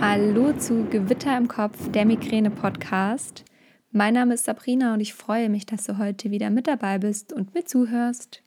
Hallo 0.00 0.52
zu 0.52 0.84
Gewitter 0.90 1.36
im 1.36 1.48
Kopf, 1.48 1.90
der 1.90 2.04
Migräne-Podcast. 2.04 3.44
Mein 3.92 4.14
Name 4.14 4.34
ist 4.34 4.44
Sabrina 4.44 4.92
und 4.94 5.00
ich 5.00 5.14
freue 5.14 5.48
mich, 5.48 5.66
dass 5.66 5.84
du 5.84 5.98
heute 5.98 6.30
wieder 6.30 6.50
mit 6.50 6.66
dabei 6.66 6.98
bist 6.98 7.32
und 7.32 7.54
mir 7.54 7.64
zuhörst. 7.64 8.42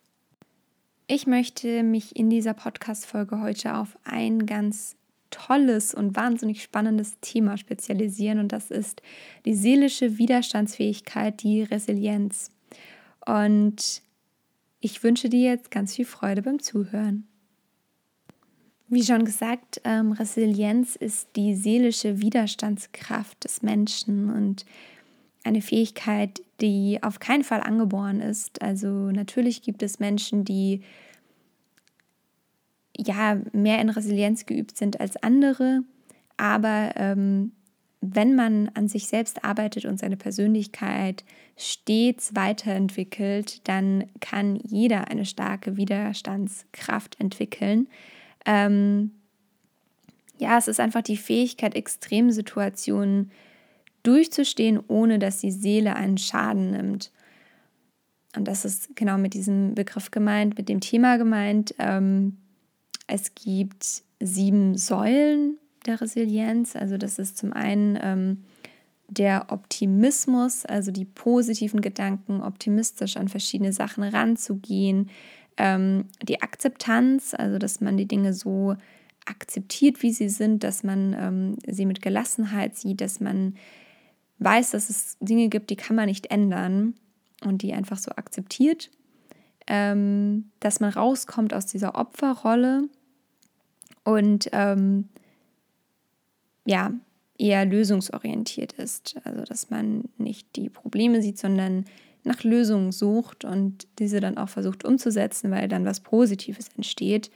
Ich 1.07 1.25
möchte 1.25 1.83
mich 1.83 2.15
in 2.15 2.29
dieser 2.29 2.53
Podcast-Folge 2.53 3.39
heute 3.39 3.75
auf 3.75 3.97
ein 4.03 4.45
ganz 4.45 4.97
tolles 5.29 5.93
und 5.93 6.15
wahnsinnig 6.15 6.61
spannendes 6.61 7.17
Thema 7.21 7.57
spezialisieren 7.57 8.39
und 8.39 8.51
das 8.51 8.69
ist 8.69 9.01
die 9.45 9.55
seelische 9.55 10.17
Widerstandsfähigkeit, 10.17 11.41
die 11.43 11.63
Resilienz. 11.63 12.51
Und 13.25 14.01
ich 14.79 15.03
wünsche 15.03 15.29
dir 15.29 15.49
jetzt 15.49 15.71
ganz 15.71 15.95
viel 15.95 16.05
Freude 16.05 16.41
beim 16.41 16.59
Zuhören. 16.59 17.27
Wie 18.89 19.03
schon 19.03 19.25
gesagt, 19.25 19.81
ähm, 19.83 20.13
Resilienz 20.13 20.95
ist 20.95 21.29
die 21.35 21.55
seelische 21.55 22.21
Widerstandskraft 22.21 23.43
des 23.43 23.61
Menschen 23.61 24.29
und 24.29 24.65
eine 25.43 25.61
Fähigkeit, 25.61 26.41
die 26.61 26.99
auf 27.01 27.19
keinen 27.19 27.43
Fall 27.43 27.61
angeboren 27.61 28.21
ist. 28.21 28.61
Also 28.61 28.87
natürlich 28.87 29.61
gibt 29.61 29.83
es 29.83 29.99
Menschen, 29.99 30.45
die 30.45 30.81
ja 32.97 33.41
mehr 33.51 33.79
in 33.79 33.89
Resilienz 33.89 34.45
geübt 34.45 34.77
sind 34.77 34.99
als 34.99 35.17
andere, 35.17 35.83
aber 36.37 36.91
ähm, 36.95 37.51
wenn 37.99 38.35
man 38.35 38.69
an 38.73 38.87
sich 38.87 39.07
selbst 39.07 39.43
arbeitet 39.43 39.85
und 39.85 39.99
seine 39.99 40.17
Persönlichkeit 40.17 41.25
stets 41.57 42.35
weiterentwickelt, 42.35 43.67
dann 43.67 44.05
kann 44.21 44.55
jeder 44.63 45.09
eine 45.09 45.25
starke 45.25 45.77
Widerstandskraft 45.77 47.19
entwickeln. 47.19 47.87
Ähm, 48.47 49.11
ja, 50.39 50.57
es 50.57 50.67
ist 50.67 50.79
einfach 50.79 51.03
die 51.03 51.17
Fähigkeit, 51.17 51.75
Extremsituationen 51.75 53.31
durchzustehen, 54.03 54.79
ohne 54.87 55.19
dass 55.19 55.39
die 55.39 55.51
Seele 55.51 55.95
einen 55.95 56.17
Schaden 56.17 56.71
nimmt. 56.71 57.11
Und 58.35 58.47
das 58.47 58.65
ist 58.65 58.95
genau 58.95 59.17
mit 59.17 59.33
diesem 59.33 59.75
Begriff 59.75 60.11
gemeint, 60.11 60.57
mit 60.57 60.69
dem 60.69 60.79
Thema 60.79 61.17
gemeint. 61.17 61.75
Ähm, 61.79 62.37
es 63.07 63.35
gibt 63.35 64.03
sieben 64.19 64.77
Säulen 64.77 65.57
der 65.85 66.01
Resilienz. 66.01 66.75
Also 66.75 66.97
das 66.97 67.19
ist 67.19 67.37
zum 67.37 67.51
einen 67.53 67.97
ähm, 68.01 68.43
der 69.07 69.47
Optimismus, 69.49 70.65
also 70.65 70.91
die 70.91 71.05
positiven 71.05 71.81
Gedanken, 71.81 72.41
optimistisch 72.41 73.17
an 73.17 73.27
verschiedene 73.27 73.73
Sachen 73.73 74.03
ranzugehen, 74.03 75.09
ähm, 75.57 76.05
die 76.21 76.41
Akzeptanz, 76.41 77.33
also 77.33 77.57
dass 77.57 77.81
man 77.81 77.97
die 77.97 78.07
Dinge 78.07 78.33
so 78.33 78.75
akzeptiert, 79.25 80.01
wie 80.01 80.11
sie 80.11 80.29
sind, 80.29 80.63
dass 80.63 80.83
man 80.83 81.13
ähm, 81.13 81.57
sie 81.67 81.85
mit 81.85 82.01
Gelassenheit 82.01 82.75
sieht, 82.77 83.01
dass 83.01 83.19
man 83.19 83.55
weiß, 84.39 84.71
dass 84.71 84.89
es 84.89 85.17
Dinge 85.19 85.49
gibt, 85.49 85.69
die 85.69 85.75
kann 85.75 85.95
man 85.95 86.05
nicht 86.05 86.27
ändern 86.27 86.93
und 87.43 87.61
die 87.61 87.73
einfach 87.73 87.97
so 87.97 88.11
akzeptiert, 88.11 88.89
ähm, 89.67 90.51
dass 90.59 90.79
man 90.79 90.91
rauskommt 90.91 91.53
aus 91.53 91.65
dieser 91.65 91.95
Opferrolle 91.95 92.87
und 94.03 94.49
ähm, 94.53 95.09
ja, 96.65 96.93
eher 97.37 97.65
lösungsorientiert 97.65 98.73
ist. 98.73 99.17
Also 99.23 99.43
dass 99.43 99.69
man 99.69 100.05
nicht 100.17 100.55
die 100.55 100.69
Probleme 100.69 101.21
sieht, 101.21 101.37
sondern 101.37 101.85
nach 102.27 102.43
Lösungen 102.43 102.91
sucht 102.91 103.45
und 103.45 103.87
diese 103.99 104.19
dann 104.19 104.37
auch 104.37 104.49
versucht 104.49 104.85
umzusetzen, 104.85 105.51
weil 105.51 105.67
dann 105.67 105.85
was 105.85 106.01
Positives 106.01 106.69
entsteht, 106.75 107.31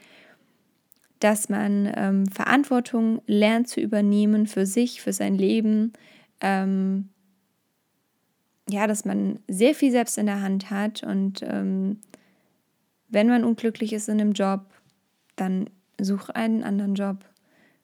dass 1.19 1.49
man 1.49 1.91
ähm, 1.95 2.25
Verantwortung 2.27 3.21
lernt 3.27 3.67
zu 3.67 3.79
übernehmen 3.79 4.47
für 4.47 4.65
sich, 4.65 5.01
für 5.01 5.13
sein 5.13 5.35
Leben, 5.35 5.93
ähm, 6.41 7.09
ja, 8.69 8.87
dass 8.87 9.05
man 9.05 9.39
sehr 9.47 9.75
viel 9.75 9.91
selbst 9.91 10.17
in 10.17 10.25
der 10.25 10.41
Hand 10.41 10.69
hat 10.69 11.03
und 11.03 11.41
ähm, 11.43 11.99
wenn 13.09 13.27
man 13.27 13.43
unglücklich 13.43 13.93
ist 13.93 14.09
in 14.09 14.21
einem 14.21 14.31
Job, 14.31 14.65
dann 15.35 15.69
such 15.99 16.29
einen 16.29 16.63
anderen 16.63 16.95
Job. 16.95 17.25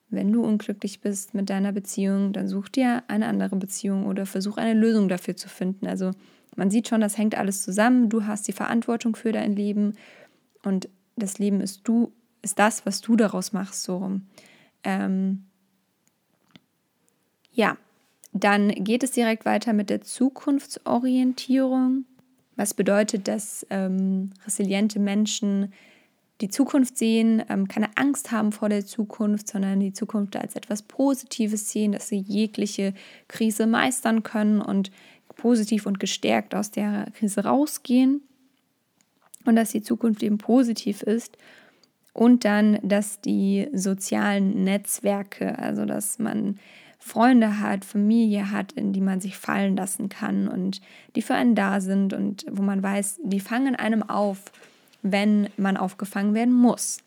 Wenn 0.09 0.31
du 0.31 0.43
unglücklich 0.43 1.01
bist 1.01 1.33
mit 1.33 1.49
deiner 1.49 1.73
Beziehung, 1.73 2.31
dann 2.31 2.47
such 2.47 2.69
dir 2.69 3.03
eine 3.09 3.27
andere 3.27 3.57
Beziehung 3.57 4.05
oder 4.05 4.25
versuch 4.25 4.57
eine 4.57 4.73
Lösung 4.73 5.09
dafür 5.09 5.35
zu 5.35 5.49
finden. 5.49 5.85
Also 5.85 6.11
man 6.57 6.69
sieht 6.69 6.87
schon, 6.87 7.01
das 7.01 7.17
hängt 7.17 7.35
alles 7.35 7.63
zusammen. 7.63 8.09
Du 8.09 8.25
hast 8.25 8.47
die 8.47 8.53
Verantwortung 8.53 9.15
für 9.15 9.31
dein 9.31 9.55
Leben 9.55 9.93
und 10.63 10.89
das 11.15 11.39
Leben 11.39 11.61
ist 11.61 11.87
du, 11.87 12.11
ist 12.41 12.59
das, 12.59 12.85
was 12.85 13.01
du 13.01 13.15
daraus 13.15 13.53
machst, 13.53 13.83
so 13.83 13.97
rum. 13.97 14.27
Ähm, 14.83 15.45
ja, 17.51 17.77
dann 18.33 18.69
geht 18.69 19.03
es 19.03 19.11
direkt 19.11 19.45
weiter 19.45 19.73
mit 19.73 19.89
der 19.89 20.01
Zukunftsorientierung. 20.01 22.05
Was 22.55 22.73
bedeutet, 22.73 23.27
dass 23.27 23.65
ähm, 23.69 24.31
resiliente 24.45 24.99
Menschen 24.99 25.73
die 26.41 26.49
Zukunft 26.49 26.97
sehen, 26.97 27.43
ähm, 27.49 27.67
keine 27.67 27.97
Angst 27.97 28.31
haben 28.31 28.51
vor 28.51 28.69
der 28.69 28.85
Zukunft, 28.85 29.47
sondern 29.47 29.79
die 29.79 29.93
Zukunft 29.93 30.35
als 30.35 30.55
etwas 30.55 30.83
Positives 30.83 31.69
sehen, 31.69 31.93
dass 31.93 32.09
sie 32.09 32.19
jegliche 32.19 32.93
Krise 33.27 33.65
meistern 33.65 34.23
können 34.23 34.61
und 34.61 34.91
positiv 35.37 35.85
und 35.85 35.99
gestärkt 35.99 36.55
aus 36.55 36.71
der 36.71 37.07
Krise 37.13 37.45
rausgehen 37.45 38.21
und 39.45 39.55
dass 39.55 39.71
die 39.71 39.81
Zukunft 39.81 40.23
eben 40.23 40.37
positiv 40.37 41.01
ist 41.03 41.37
und 42.13 42.45
dann, 42.45 42.79
dass 42.81 43.21
die 43.21 43.67
sozialen 43.73 44.63
Netzwerke, 44.63 45.57
also 45.59 45.85
dass 45.85 46.19
man 46.19 46.57
Freunde 46.99 47.59
hat, 47.59 47.85
Familie 47.85 48.51
hat, 48.51 48.71
in 48.73 48.91
die 48.91 49.01
man 49.01 49.21
sich 49.21 49.37
fallen 49.37 49.77
lassen 49.77 50.09
kann 50.09 50.47
und 50.47 50.81
die 51.15 51.21
für 51.21 51.35
einen 51.35 51.55
da 51.55 51.79
sind 51.79 52.13
und 52.13 52.45
wo 52.51 52.63
man 52.63 52.81
weiß, 52.81 53.21
die 53.23 53.39
fangen 53.39 53.75
einem 53.75 54.03
auf, 54.03 54.39
wenn 55.03 55.47
man 55.57 55.77
aufgefangen 55.77 56.33
werden 56.33 56.53
muss. 56.53 57.03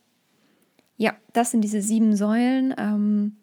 Ja, 0.96 1.14
das 1.32 1.50
sind 1.50 1.62
diese 1.62 1.82
sieben 1.82 2.14
Säulen. 2.14 2.74
Ähm, 2.78 3.36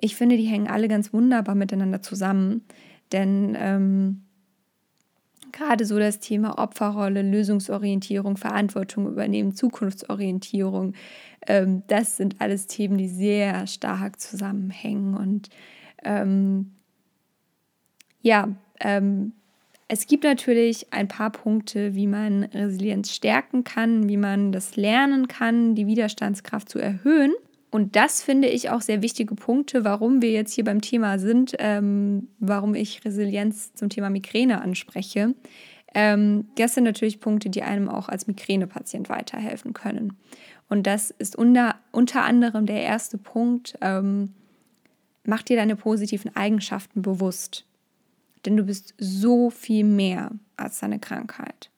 ich 0.00 0.14
finde, 0.14 0.36
die 0.36 0.44
hängen 0.44 0.68
alle 0.68 0.88
ganz 0.88 1.12
wunderbar 1.12 1.56
miteinander 1.56 2.00
zusammen, 2.00 2.64
denn 3.12 3.56
ähm, 3.58 4.22
gerade 5.52 5.84
so 5.84 5.98
das 5.98 6.20
Thema 6.20 6.58
Opferrolle, 6.58 7.22
Lösungsorientierung, 7.22 8.36
Verantwortung 8.36 9.06
übernehmen, 9.06 9.54
Zukunftsorientierung, 9.54 10.94
ähm, 11.46 11.82
das 11.86 12.16
sind 12.16 12.40
alles 12.40 12.66
Themen, 12.66 12.98
die 12.98 13.08
sehr 13.08 13.66
stark 13.66 14.20
zusammenhängen. 14.20 15.14
Und 15.14 15.48
ähm, 16.04 16.72
ja, 18.20 18.48
ähm, 18.80 19.32
es 19.88 20.06
gibt 20.06 20.24
natürlich 20.24 20.92
ein 20.92 21.08
paar 21.08 21.30
Punkte, 21.30 21.94
wie 21.94 22.06
man 22.06 22.44
Resilienz 22.44 23.14
stärken 23.14 23.64
kann, 23.64 24.08
wie 24.08 24.18
man 24.18 24.52
das 24.52 24.76
lernen 24.76 25.28
kann, 25.28 25.74
die 25.74 25.86
Widerstandskraft 25.86 26.68
zu 26.68 26.78
erhöhen. 26.78 27.32
Und 27.70 27.96
das 27.96 28.22
finde 28.22 28.48
ich 28.48 28.70
auch 28.70 28.80
sehr 28.80 29.02
wichtige 29.02 29.34
Punkte, 29.34 29.84
warum 29.84 30.22
wir 30.22 30.30
jetzt 30.30 30.54
hier 30.54 30.64
beim 30.64 30.80
Thema 30.80 31.18
sind, 31.18 31.54
ähm, 31.58 32.28
warum 32.38 32.74
ich 32.74 33.04
Resilienz 33.04 33.74
zum 33.74 33.90
Thema 33.90 34.08
Migräne 34.08 34.62
anspreche. 34.62 35.34
Ähm, 35.94 36.46
das 36.56 36.74
sind 36.74 36.84
natürlich 36.84 37.20
Punkte, 37.20 37.50
die 37.50 37.62
einem 37.62 37.88
auch 37.88 38.08
als 38.08 38.26
Migränepatient 38.26 39.08
weiterhelfen 39.10 39.74
können. 39.74 40.16
Und 40.68 40.86
das 40.86 41.10
ist 41.10 41.36
unter, 41.36 41.76
unter 41.92 42.24
anderem 42.24 42.64
der 42.64 42.82
erste 42.82 43.18
Punkt. 43.18 43.76
Ähm, 43.80 44.34
mach 45.24 45.42
dir 45.42 45.56
deine 45.56 45.76
positiven 45.76 46.34
Eigenschaften 46.36 47.02
bewusst. 47.02 47.66
Denn 48.46 48.56
du 48.56 48.64
bist 48.64 48.94
so 48.98 49.50
viel 49.50 49.84
mehr 49.84 50.30
als 50.56 50.80
deine 50.80 50.98
Krankheit. 50.98 51.70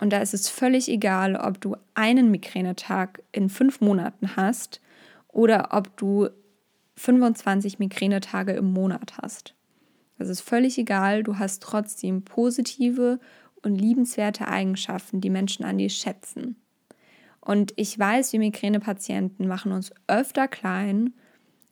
Und 0.00 0.12
da 0.12 0.18
ist 0.18 0.34
es 0.34 0.48
völlig 0.48 0.88
egal, 0.88 1.36
ob 1.36 1.60
du 1.60 1.76
einen 1.94 2.30
Migränetag 2.30 3.22
in 3.32 3.48
fünf 3.48 3.80
Monaten 3.80 4.36
hast 4.36 4.80
oder 5.36 5.68
ob 5.72 5.94
du 5.98 6.30
25 6.94 7.78
Migränetage 7.78 8.52
im 8.52 8.72
Monat 8.72 9.18
hast. 9.18 9.54
Das 10.16 10.30
ist 10.30 10.40
völlig 10.40 10.78
egal, 10.78 11.22
du 11.22 11.38
hast 11.38 11.62
trotzdem 11.62 12.24
positive 12.24 13.20
und 13.62 13.74
liebenswerte 13.74 14.48
Eigenschaften, 14.48 15.20
die 15.20 15.28
Menschen 15.28 15.66
an 15.66 15.76
dir 15.76 15.90
schätzen. 15.90 16.56
Und 17.42 17.74
ich 17.76 17.98
weiß, 17.98 18.32
wir 18.32 18.40
Migränepatienten 18.40 19.46
machen 19.46 19.72
uns 19.72 19.92
öfter 20.06 20.48
klein 20.48 21.12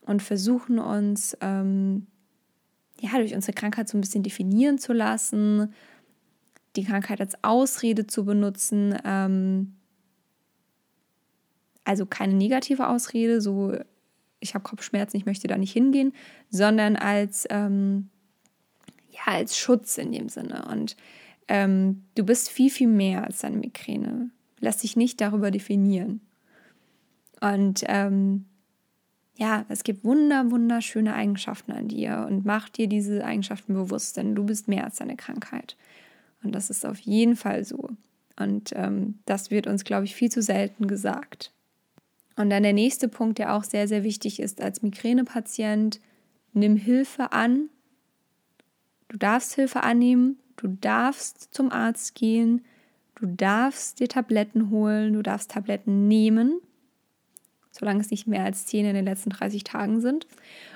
und 0.03 0.23
versuchen 0.23 0.79
uns 0.79 1.35
ähm, 1.41 2.07
ja, 3.01 3.13
durch 3.17 3.35
unsere 3.35 3.55
Krankheit 3.55 3.89
so 3.89 3.97
ein 3.97 4.03
bisschen 4.03 4.23
definieren 4.23 4.77
zu 4.77 4.93
lassen, 4.93 5.73
die 6.77 6.85
Krankheit 6.85 7.23
als 7.23 7.43
Ausrede 7.43 8.07
zu 8.07 8.27
benutzen, 8.27 8.95
ähm, 9.07 9.77
also 11.85 12.07
keine 12.07 12.35
negative 12.35 12.89
Ausrede, 12.89 13.41
so 13.41 13.77
ich 14.45 14.55
habe 14.55 14.63
Kopfschmerzen, 14.63 15.17
ich 15.17 15.27
möchte 15.27 15.49
da 15.49 15.57
nicht 15.57 15.73
hingehen, 15.73 16.13
sondern 16.51 16.97
als, 16.97 17.47
ähm, 17.51 18.11
ja, 19.11 19.33
als 19.33 19.59
Schutz 19.59 19.99
in 19.99 20.13
dem 20.13 20.29
Sinne. 20.29 20.67
Und 20.71 20.97
ähm, 21.49 22.05
du 22.15 22.25
bist 22.25 22.51
viel, 22.51 22.71
viel 22.71 22.89
mehr 22.89 23.25
als 23.25 23.39
deine 23.39 23.57
Migräne. 23.57 24.31
Lass 24.61 24.79
dich 24.79 24.97
nicht 24.97 25.21
darüber 25.21 25.51
definieren. 25.51 26.21
Und 27.41 27.85
ähm, 27.87 28.45
ja, 29.37 29.65
es 29.69 29.83
gibt 29.83 30.05
wunder, 30.05 30.51
wunderschöne 30.51 31.15
Eigenschaften 31.15 31.73
an 31.73 31.89
dir 31.89 32.27
und 32.29 32.45
mach 32.45 32.69
dir 32.69 32.87
diese 32.87 33.25
Eigenschaften 33.25 33.75
bewusst, 33.75 34.17
denn 34.17 34.35
du 34.35 34.45
bist 34.45 34.69
mehr 34.69 34.85
als 34.85 34.97
deine 34.97 35.17
Krankheit. 35.17 35.77
Und 36.43 36.55
das 36.55 36.71
ist 36.71 36.87
auf 36.87 37.01
jeden 37.01 37.37
Fall 37.37 37.65
so. 37.65 37.91
Und 38.37 38.73
ähm, 38.75 39.19
das 39.25 39.51
wird 39.51 39.67
uns, 39.67 39.85
glaube 39.85 40.05
ich, 40.05 40.15
viel 40.15 40.31
zu 40.31 40.43
selten 40.43 40.87
gesagt. 40.87 41.54
Und 42.37 42.51
dann 42.51 42.63
der 42.63 42.73
nächste 42.73 43.09
Punkt, 43.09 43.39
der 43.39 43.55
auch 43.55 43.65
sehr, 43.65 43.87
sehr 43.87 44.03
wichtig 44.03 44.41
ist 44.41 44.61
als 44.61 44.83
Migränepatient, 44.83 46.01
nimm 46.53 46.77
Hilfe 46.77 47.33
an. 47.33 47.69
Du 49.09 49.19
darfst 49.19 49.55
Hilfe 49.55 49.83
annehmen, 49.83 50.39
du 50.57 50.69
darfst 50.69 51.55
zum 51.55 51.71
Arzt 51.71 52.15
gehen, 52.15 52.65
du 53.15 53.27
darfst 53.27 54.01
dir 54.01 54.09
Tabletten 54.09 54.71
holen, 54.71 55.13
du 55.13 55.23
darfst 55.23 55.53
Tabletten 55.53 56.09
nehmen, 56.09 56.61
solange 57.71 58.01
es 58.01 58.11
nicht 58.11 58.27
mehr 58.27 58.45
als 58.45 58.67
10 58.67 58.87
in 58.87 58.95
den 58.95 59.05
letzten 59.05 59.31
30 59.31 59.63
Tagen 59.63 60.01
sind. 60.01 60.27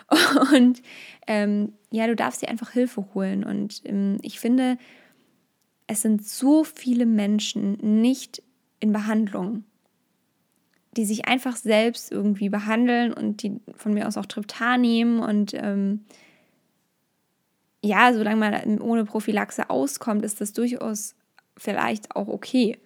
Und 0.54 0.82
ähm, 1.26 1.72
ja, 1.90 2.06
du 2.06 2.14
darfst 2.14 2.42
dir 2.42 2.48
einfach 2.48 2.70
Hilfe 2.70 3.08
holen. 3.14 3.42
Und 3.42 3.82
ähm, 3.84 4.18
ich 4.22 4.38
finde, 4.38 4.78
es 5.88 6.02
sind 6.02 6.24
so 6.24 6.62
viele 6.62 7.06
Menschen 7.06 8.00
nicht 8.00 8.42
in 8.78 8.92
Behandlung, 8.92 9.64
die 10.96 11.04
sich 11.04 11.26
einfach 11.28 11.56
selbst 11.56 12.10
irgendwie 12.10 12.48
behandeln 12.48 13.12
und 13.12 13.42
die 13.42 13.60
von 13.74 13.94
mir 13.94 14.08
aus 14.08 14.16
auch 14.16 14.26
Triptan 14.26 14.80
nehmen 14.80 15.20
und 15.20 15.54
ähm, 15.54 16.04
ja, 17.82 18.12
solange 18.12 18.36
man 18.36 18.80
ohne 18.80 19.04
Prophylaxe 19.04 19.70
auskommt, 19.70 20.24
ist 20.24 20.40
das 20.40 20.52
durchaus 20.52 21.14
vielleicht 21.56 22.16
auch 22.16 22.26
okay. 22.26 22.78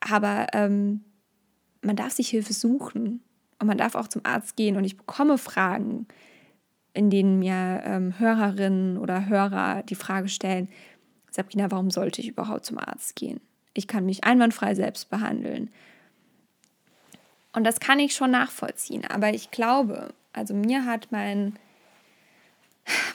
Aber 0.00 0.46
ähm, 0.54 1.04
man 1.82 1.96
darf 1.96 2.12
sich 2.12 2.28
Hilfe 2.28 2.52
suchen 2.52 3.22
und 3.58 3.66
man 3.66 3.78
darf 3.78 3.94
auch 3.94 4.08
zum 4.08 4.22
Arzt 4.24 4.56
gehen 4.56 4.76
und 4.76 4.84
ich 4.84 4.96
bekomme 4.96 5.38
Fragen, 5.38 6.06
in 6.94 7.10
denen 7.10 7.38
mir 7.38 7.82
ähm, 7.84 8.18
Hörerinnen 8.18 8.96
oder 8.96 9.26
Hörer 9.26 9.82
die 9.82 9.94
Frage 9.94 10.28
stellen, 10.28 10.68
Sabrina, 11.30 11.70
warum 11.70 11.90
sollte 11.90 12.20
ich 12.20 12.28
überhaupt 12.28 12.64
zum 12.64 12.78
Arzt 12.78 13.14
gehen? 13.14 13.40
Ich 13.74 13.86
kann 13.86 14.06
mich 14.06 14.24
einwandfrei 14.24 14.74
selbst 14.74 15.10
behandeln. 15.10 15.70
Und 17.58 17.64
das 17.64 17.80
kann 17.80 17.98
ich 17.98 18.14
schon 18.14 18.30
nachvollziehen. 18.30 19.04
Aber 19.04 19.34
ich 19.34 19.50
glaube, 19.50 20.14
also 20.32 20.54
mir 20.54 20.84
hat 20.84 21.08
mein, 21.10 21.58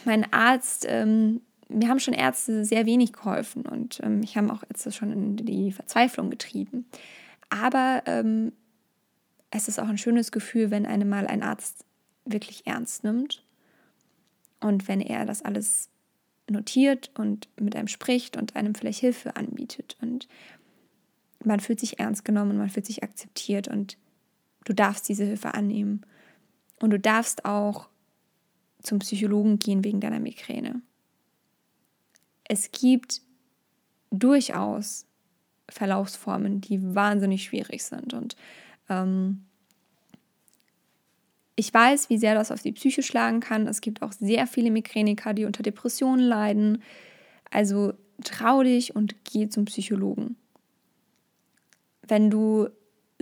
mein 0.03 0.33
Arzt, 0.33 0.85
ähm, 0.89 1.39
mir 1.69 1.87
haben 1.87 2.01
schon 2.01 2.13
Ärzte 2.13 2.65
sehr 2.65 2.85
wenig 2.85 3.13
geholfen 3.13 3.65
und 3.65 4.01
ähm, 4.03 4.19
mich 4.19 4.35
haben 4.35 4.51
auch 4.51 4.63
Ärzte 4.69 4.91
schon 4.91 5.13
in 5.13 5.37
die 5.37 5.71
Verzweiflung 5.71 6.29
getrieben. 6.29 6.85
Aber 7.47 8.03
ähm, 8.05 8.51
es 9.49 9.69
ist 9.69 9.79
auch 9.79 9.87
ein 9.87 9.97
schönes 9.97 10.33
Gefühl, 10.33 10.71
wenn 10.71 10.85
einem 10.85 11.07
mal 11.07 11.25
ein 11.25 11.41
Arzt 11.41 11.85
wirklich 12.25 12.67
ernst 12.67 13.05
nimmt 13.05 13.45
und 14.59 14.89
wenn 14.89 14.99
er 14.99 15.25
das 15.25 15.41
alles 15.41 15.87
notiert 16.49 17.11
und 17.17 17.47
mit 17.57 17.77
einem 17.77 17.87
spricht 17.87 18.35
und 18.35 18.57
einem 18.57 18.75
vielleicht 18.75 18.99
Hilfe 18.99 19.37
anbietet. 19.37 19.95
Und 20.01 20.27
man 21.45 21.61
fühlt 21.61 21.79
sich 21.79 21.97
ernst 21.99 22.25
genommen, 22.25 22.57
man 22.57 22.69
fühlt 22.69 22.85
sich 22.85 23.03
akzeptiert 23.03 23.69
und 23.69 23.97
du 24.65 24.73
darfst 24.73 25.07
diese 25.09 25.25
Hilfe 25.25 25.53
annehmen. 25.53 26.05
Und 26.79 26.89
du 26.89 26.99
darfst 26.99 27.45
auch 27.45 27.89
zum 28.81 28.99
Psychologen 28.99 29.59
gehen 29.59 29.83
wegen 29.83 30.01
deiner 30.01 30.19
Migräne. 30.19 30.81
Es 32.43 32.71
gibt 32.71 33.21
durchaus 34.11 35.05
Verlaufsformen, 35.69 36.61
die 36.61 36.93
wahnsinnig 36.93 37.45
schwierig 37.45 37.83
sind. 37.83 38.13
Und 38.13 38.35
ähm, 38.89 39.45
ich 41.55 41.73
weiß, 41.73 42.09
wie 42.09 42.17
sehr 42.17 42.35
das 42.35 42.51
auf 42.51 42.61
die 42.61 42.71
Psyche 42.71 43.03
schlagen 43.03 43.39
kann. 43.39 43.67
Es 43.67 43.81
gibt 43.81 44.01
auch 44.01 44.11
sehr 44.11 44.47
viele 44.47 44.71
Migräniker, 44.71 45.33
die 45.33 45.45
unter 45.45 45.63
Depressionen 45.63 46.25
leiden. 46.25 46.83
Also 47.49 47.93
trau 48.23 48.63
dich 48.63 48.95
und 48.95 49.23
geh 49.23 49.47
zum 49.49 49.65
Psychologen. 49.65 50.35
Wenn 52.05 52.29
du 52.29 52.69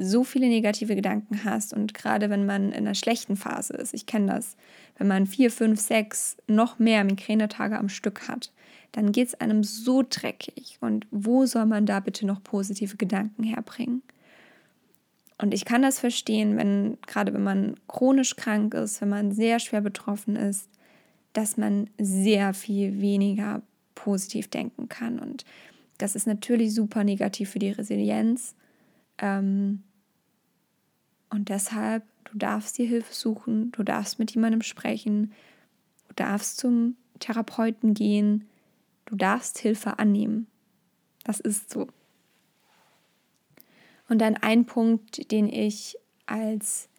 so 0.02 0.24
viele 0.24 0.48
negative 0.48 0.96
Gedanken 0.96 1.44
hast 1.44 1.74
und 1.74 1.94
gerade 1.94 2.30
wenn 2.30 2.46
man 2.46 2.72
in 2.72 2.86
einer 2.86 2.96
schlechten 2.96 3.36
Phase 3.36 3.74
ist, 3.74 3.94
ich 3.94 4.06
kenne 4.06 4.34
das, 4.34 4.56
wenn 4.98 5.08
man 5.08 5.28
vier, 5.28 5.52
fünf, 5.52 5.80
sechs, 5.80 6.38
noch 6.48 6.80
mehr 6.80 7.04
Migränetage 7.04 7.78
am 7.78 7.90
Stück 7.90 8.28
hat, 8.28 8.52
dann 8.92 9.12
geht 9.12 9.28
es 9.28 9.34
einem 9.36 9.64
so 9.64 10.04
dreckig. 10.08 10.78
Und 10.82 11.08
wo 11.12 11.46
soll 11.46 11.66
man 11.66 11.86
da 11.86 12.00
bitte 12.00 12.26
noch 12.26 12.44
positive 12.44 12.98
Gedanken 12.98 13.44
herbringen? 13.44 14.04
Und 15.38 15.54
ich 15.54 15.66
kann 15.66 15.82
das 15.82 16.00
verstehen, 16.00 16.58
wenn, 16.58 16.98
gerade 17.08 17.34
wenn 17.34 17.44
man 17.44 17.76
chronisch 17.88 18.36
krank 18.36 18.74
ist, 18.74 19.02
wenn 19.02 19.10
man 19.10 19.32
sehr 19.32 19.60
schwer 19.60 19.82
betroffen 19.82 20.36
ist, 20.36 20.70
dass 21.34 21.58
man 21.58 21.90
sehr 21.98 22.54
viel 22.54 23.02
weniger 23.02 23.64
positiv 23.96 24.50
denken 24.50 24.88
kann. 24.88 25.20
Und 25.20 25.46
das 25.98 26.16
ist 26.16 26.28
natürlich 26.28 26.74
super 26.74 27.04
negativ 27.04 27.52
für 27.52 27.60
die 27.60 27.72
Resilienz. 27.72 28.56
Ähm, 29.18 29.84
und 31.32 31.50
deshalb, 31.50 32.04
du 32.26 32.38
darfst 32.38 32.78
dir 32.78 32.86
Hilfe 32.86 33.14
suchen, 33.14 33.72
du 33.72 33.84
darfst 33.84 34.20
mit 34.20 34.32
jemandem 34.32 34.62
sprechen, 34.62 35.32
du 36.10 36.14
darfst 36.16 36.58
zum 36.58 36.98
Therapeuten 37.20 37.94
gehen, 37.94 38.48
du 39.06 39.16
darfst 39.16 39.58
Hilfe 39.58 39.98
annehmen. 39.98 40.48
Das 41.24 41.40
ist 41.40 41.72
so. 41.72 41.88
Und 44.10 44.20
dann 44.20 44.36
ein 44.36 44.66
Punkt, 44.66 45.32
den 45.32 45.48
ich 45.48 45.96
als 46.26 46.90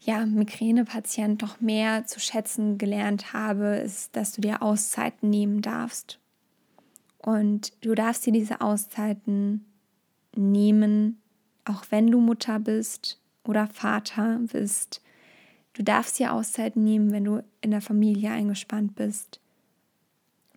ja, 0.00 0.24
Migränepatient 0.24 1.42
doch 1.42 1.60
mehr 1.60 2.06
zu 2.06 2.20
schätzen 2.20 2.78
gelernt 2.78 3.32
habe, 3.32 3.76
ist, 3.76 4.16
dass 4.16 4.32
du 4.32 4.40
dir 4.40 4.62
Auszeiten 4.62 5.28
nehmen 5.28 5.60
darfst. 5.60 6.18
Und 7.18 7.72
du 7.84 7.94
darfst 7.94 8.24
dir 8.26 8.32
diese 8.32 8.60
Auszeiten 8.60 9.64
nehmen, 10.36 11.22
auch 11.64 11.84
wenn 11.90 12.10
du 12.10 12.20
Mutter 12.20 12.58
bist 12.58 13.18
oder 13.44 13.66
Vater 13.66 14.40
bist. 14.52 15.00
Du 15.72 15.82
darfst 15.82 16.18
dir 16.18 16.32
Auszeiten 16.32 16.84
nehmen, 16.84 17.10
wenn 17.10 17.24
du 17.24 17.42
in 17.60 17.70
der 17.70 17.80
Familie 17.80 18.30
eingespannt 18.30 18.94
bist. 18.94 19.40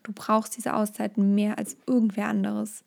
Du 0.04 0.12
brauchst 0.14 0.56
diese 0.56 0.74
Auszeiten 0.74 1.36
mehr 1.36 1.58
als 1.58 1.76
irgendwer 1.86 2.28
anderes. 2.28 2.84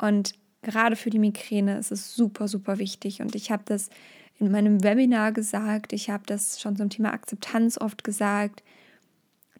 Und 0.00 0.34
gerade 0.62 0.96
für 0.96 1.10
die 1.10 1.18
Migräne 1.18 1.78
ist 1.78 1.92
es 1.92 2.14
super, 2.14 2.48
super 2.48 2.78
wichtig. 2.78 3.20
Und 3.20 3.34
ich 3.34 3.50
habe 3.50 3.62
das 3.66 3.90
in 4.38 4.50
meinem 4.50 4.82
Webinar 4.82 5.32
gesagt, 5.32 5.92
ich 5.92 6.10
habe 6.10 6.24
das 6.26 6.60
schon 6.60 6.76
zum 6.76 6.90
Thema 6.90 7.12
Akzeptanz 7.12 7.78
oft 7.78 8.02
gesagt. 8.02 8.62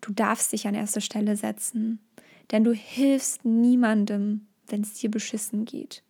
Du 0.00 0.12
darfst 0.12 0.52
dich 0.52 0.66
an 0.66 0.74
erste 0.74 1.00
Stelle 1.00 1.36
setzen, 1.36 2.00
denn 2.50 2.64
du 2.64 2.72
hilfst 2.72 3.44
niemandem, 3.44 4.46
wenn 4.66 4.80
es 4.80 4.94
dir 4.94 5.10
beschissen 5.10 5.64
geht. 5.64 6.02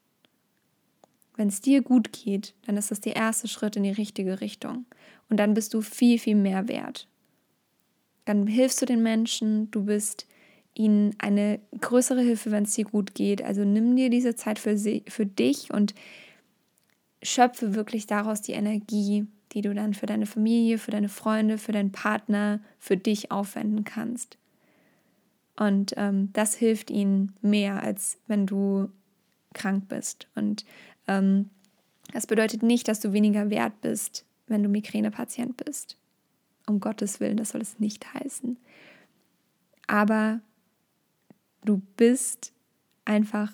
Wenn 1.37 1.49
es 1.49 1.61
dir 1.61 1.83
gut 1.83 2.12
geht, 2.12 2.55
dann 2.67 2.77
ist 2.77 2.91
das 2.91 3.01
der 3.01 3.17
erste 3.17 3.49
Schritt 3.49 3.77
in 3.77 3.83
die 3.85 3.91
richtige 3.91 4.41
Richtung. 4.41 4.85
Und 5.29 5.39
dann 5.39 5.55
bist 5.55 5.73
du 5.75 5.81
viel, 5.81 6.19
viel 6.19 6.37
mehr 6.37 6.69
wert. 6.69 7.09
Dann 8.25 8.47
hilfst 8.47 8.81
du 8.83 8.87
den 8.87 9.03
Menschen, 9.03 9.71
du 9.71 9.85
bist 9.85 10.27
ihnen 10.75 11.15
eine 11.19 11.61
größere 11.81 12.21
Hilfe, 12.21 12.51
wenn 12.51 12.65
es 12.65 12.75
dir 12.75 12.85
gut 12.85 13.15
geht. 13.15 13.43
Also 13.43 13.65
nimm 13.65 13.97
dir 13.97 14.11
diese 14.11 14.35
Zeit 14.35 14.59
für, 14.59 14.77
sie, 14.77 15.05
für 15.09 15.27
dich 15.27 15.73
und 15.73 15.95
schöpfe 17.23 17.75
wirklich 17.75 18.07
daraus 18.07 18.43
die 18.43 18.53
Energie, 18.53 19.27
die 19.53 19.61
du 19.61 19.75
dann 19.75 19.95
für 19.95 20.07
deine 20.07 20.27
Familie, 20.27 20.79
für 20.79 20.91
deine 20.91 21.09
Freunde, 21.09 21.59
für 21.59 21.73
deinen 21.73 21.93
Partner, 21.93 22.61
für 22.79 22.97
dich 22.97 23.31
aufwenden 23.31 23.85
kannst. 23.85 24.39
Und 25.57 25.93
ähm, 25.97 26.31
das 26.33 26.55
hilft 26.55 26.91
ihnen 26.91 27.35
mehr, 27.43 27.83
als 27.83 28.19
wenn 28.27 28.47
du 28.47 28.89
krank 29.53 29.89
bist. 29.89 30.27
Und 30.35 30.65
das 31.06 32.26
bedeutet 32.26 32.62
nicht, 32.62 32.88
dass 32.88 33.00
du 33.00 33.12
weniger 33.12 33.50
wert 33.50 33.80
bist, 33.80 34.25
wenn 34.47 34.62
du 34.62 34.68
Migränepatient 34.68 35.56
bist. 35.56 35.97
Um 36.66 36.80
Gottes 36.80 37.21
Willen, 37.21 37.37
das 37.37 37.50
soll 37.50 37.61
es 37.61 37.78
nicht 37.78 38.14
heißen. 38.14 38.56
Aber 39.87 40.40
du 41.64 41.82
bist 41.97 42.52
einfach 43.04 43.52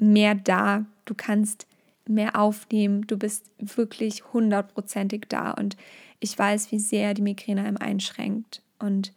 mehr 0.00 0.34
da, 0.34 0.86
du 1.04 1.14
kannst 1.14 1.66
mehr 2.06 2.40
aufnehmen, 2.40 3.06
du 3.06 3.18
bist 3.18 3.50
wirklich 3.58 4.32
hundertprozentig 4.32 5.26
da. 5.28 5.50
Und 5.52 5.76
ich 6.20 6.38
weiß, 6.38 6.72
wie 6.72 6.78
sehr 6.78 7.14
die 7.14 7.22
Migräne 7.22 7.62
einem 7.62 7.76
einschränkt. 7.76 8.62
Und 8.78 9.12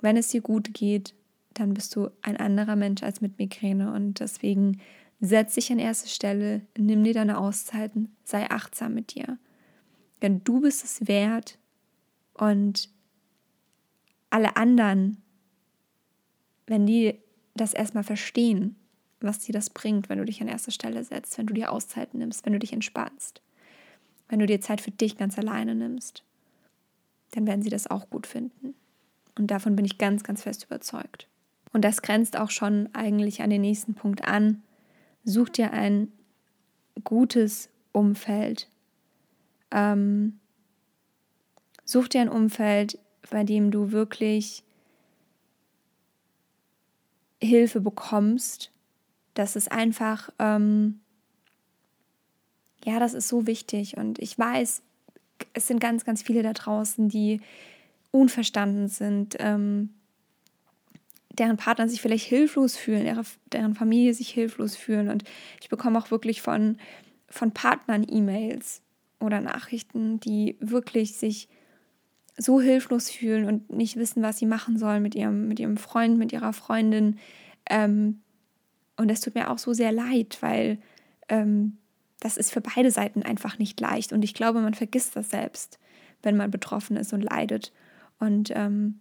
wenn 0.00 0.16
es 0.16 0.28
dir 0.28 0.40
gut 0.40 0.74
geht, 0.74 1.14
dann 1.54 1.74
bist 1.74 1.94
du 1.94 2.10
ein 2.22 2.36
anderer 2.36 2.76
Mensch 2.76 3.02
als 3.02 3.20
mit 3.20 3.38
Migräne. 3.38 3.92
Und 3.92 4.20
deswegen 4.20 4.80
setz 5.26 5.54
dich 5.54 5.70
an 5.72 5.78
erste 5.78 6.08
Stelle, 6.08 6.62
nimm 6.76 7.04
dir 7.04 7.14
deine 7.14 7.38
Auszeiten, 7.38 8.14
sei 8.24 8.50
achtsam 8.50 8.94
mit 8.94 9.14
dir. 9.14 9.38
Denn 10.22 10.42
du 10.44 10.60
bist 10.60 10.84
es 10.84 11.06
wert 11.06 11.58
und 12.34 12.88
alle 14.30 14.56
anderen 14.56 15.24
wenn 16.66 16.86
die 16.86 17.18
das 17.54 17.74
erstmal 17.74 18.04
verstehen, 18.04 18.76
was 19.20 19.38
dir 19.40 19.52
das 19.52 19.70
bringt, 19.70 20.08
wenn 20.08 20.18
du 20.18 20.24
dich 20.24 20.40
an 20.40 20.48
erste 20.48 20.70
Stelle 20.70 21.02
setzt, 21.04 21.38
wenn 21.38 21.46
du 21.46 21.54
dir 21.54 21.72
Auszeiten 21.72 22.18
nimmst, 22.18 22.44
wenn 22.44 22.52
du 22.52 22.58
dich 22.58 22.72
entspannst. 22.72 23.40
wenn 24.28 24.38
du 24.38 24.46
dir 24.46 24.60
Zeit 24.60 24.80
für 24.80 24.90
dich 24.90 25.18
ganz 25.18 25.38
alleine 25.38 25.74
nimmst, 25.74 26.24
dann 27.32 27.46
werden 27.46 27.60
sie 27.62 27.68
das 27.68 27.86
auch 27.86 28.08
gut 28.08 28.26
finden. 28.26 28.74
Und 29.38 29.48
davon 29.48 29.76
bin 29.76 29.84
ich 29.84 29.98
ganz, 29.98 30.24
ganz 30.24 30.42
fest 30.42 30.64
überzeugt. 30.64 31.28
Und 31.74 31.84
das 31.84 32.00
grenzt 32.00 32.38
auch 32.38 32.50
schon 32.50 32.88
eigentlich 32.94 33.42
an 33.42 33.50
den 33.50 33.60
nächsten 33.60 33.94
Punkt 33.94 34.24
an. 34.24 34.62
Such 35.24 35.48
dir 35.48 35.72
ein 35.72 36.12
gutes 37.02 37.70
Umfeld. 37.92 38.68
Ähm, 39.70 40.38
such 41.84 42.08
dir 42.08 42.20
ein 42.20 42.28
Umfeld, 42.28 42.98
bei 43.30 43.44
dem 43.44 43.70
du 43.70 43.92
wirklich 43.92 44.64
Hilfe 47.42 47.80
bekommst. 47.80 48.70
Das 49.34 49.56
ist 49.56 49.72
einfach, 49.72 50.30
ähm, 50.38 51.00
ja, 52.84 52.98
das 52.98 53.14
ist 53.14 53.28
so 53.28 53.46
wichtig. 53.46 53.96
Und 53.96 54.18
ich 54.18 54.38
weiß, 54.38 54.82
es 55.52 55.66
sind 55.66 55.80
ganz, 55.80 56.04
ganz 56.04 56.22
viele 56.22 56.42
da 56.42 56.52
draußen, 56.52 57.08
die 57.08 57.40
unverstanden 58.10 58.88
sind, 58.88 59.36
ähm, 59.40 59.90
deren 61.38 61.56
Partner 61.56 61.88
sich 61.88 62.00
vielleicht 62.00 62.26
hilflos 62.26 62.76
fühlen, 62.76 63.24
deren 63.52 63.74
Familie 63.74 64.14
sich 64.14 64.30
hilflos 64.30 64.76
fühlen. 64.76 65.08
Und 65.08 65.24
ich 65.60 65.68
bekomme 65.68 65.98
auch 65.98 66.10
wirklich 66.10 66.42
von, 66.42 66.78
von 67.28 67.52
Partnern 67.52 68.06
E-Mails 68.08 68.82
oder 69.20 69.40
Nachrichten, 69.40 70.20
die 70.20 70.56
wirklich 70.60 71.16
sich 71.16 71.48
so 72.36 72.60
hilflos 72.60 73.10
fühlen 73.10 73.46
und 73.46 73.70
nicht 73.70 73.96
wissen, 73.96 74.22
was 74.22 74.38
sie 74.38 74.46
machen 74.46 74.78
sollen 74.78 75.02
mit 75.02 75.14
ihrem, 75.14 75.48
mit 75.48 75.60
ihrem 75.60 75.76
Freund, 75.76 76.18
mit 76.18 76.32
ihrer 76.32 76.52
Freundin. 76.52 77.18
Ähm, 77.68 78.20
und 78.96 79.10
das 79.10 79.20
tut 79.20 79.34
mir 79.34 79.50
auch 79.50 79.58
so 79.58 79.72
sehr 79.72 79.92
leid, 79.92 80.38
weil 80.40 80.78
ähm, 81.28 81.78
das 82.20 82.36
ist 82.36 82.52
für 82.52 82.60
beide 82.60 82.90
Seiten 82.90 83.22
einfach 83.22 83.58
nicht 83.58 83.80
leicht. 83.80 84.12
Und 84.12 84.22
ich 84.22 84.34
glaube, 84.34 84.60
man 84.60 84.74
vergisst 84.74 85.16
das 85.16 85.30
selbst, 85.30 85.78
wenn 86.22 86.36
man 86.36 86.50
betroffen 86.50 86.96
ist 86.96 87.12
und 87.12 87.22
leidet. 87.22 87.72
Und 88.18 88.50
ähm, 88.54 89.00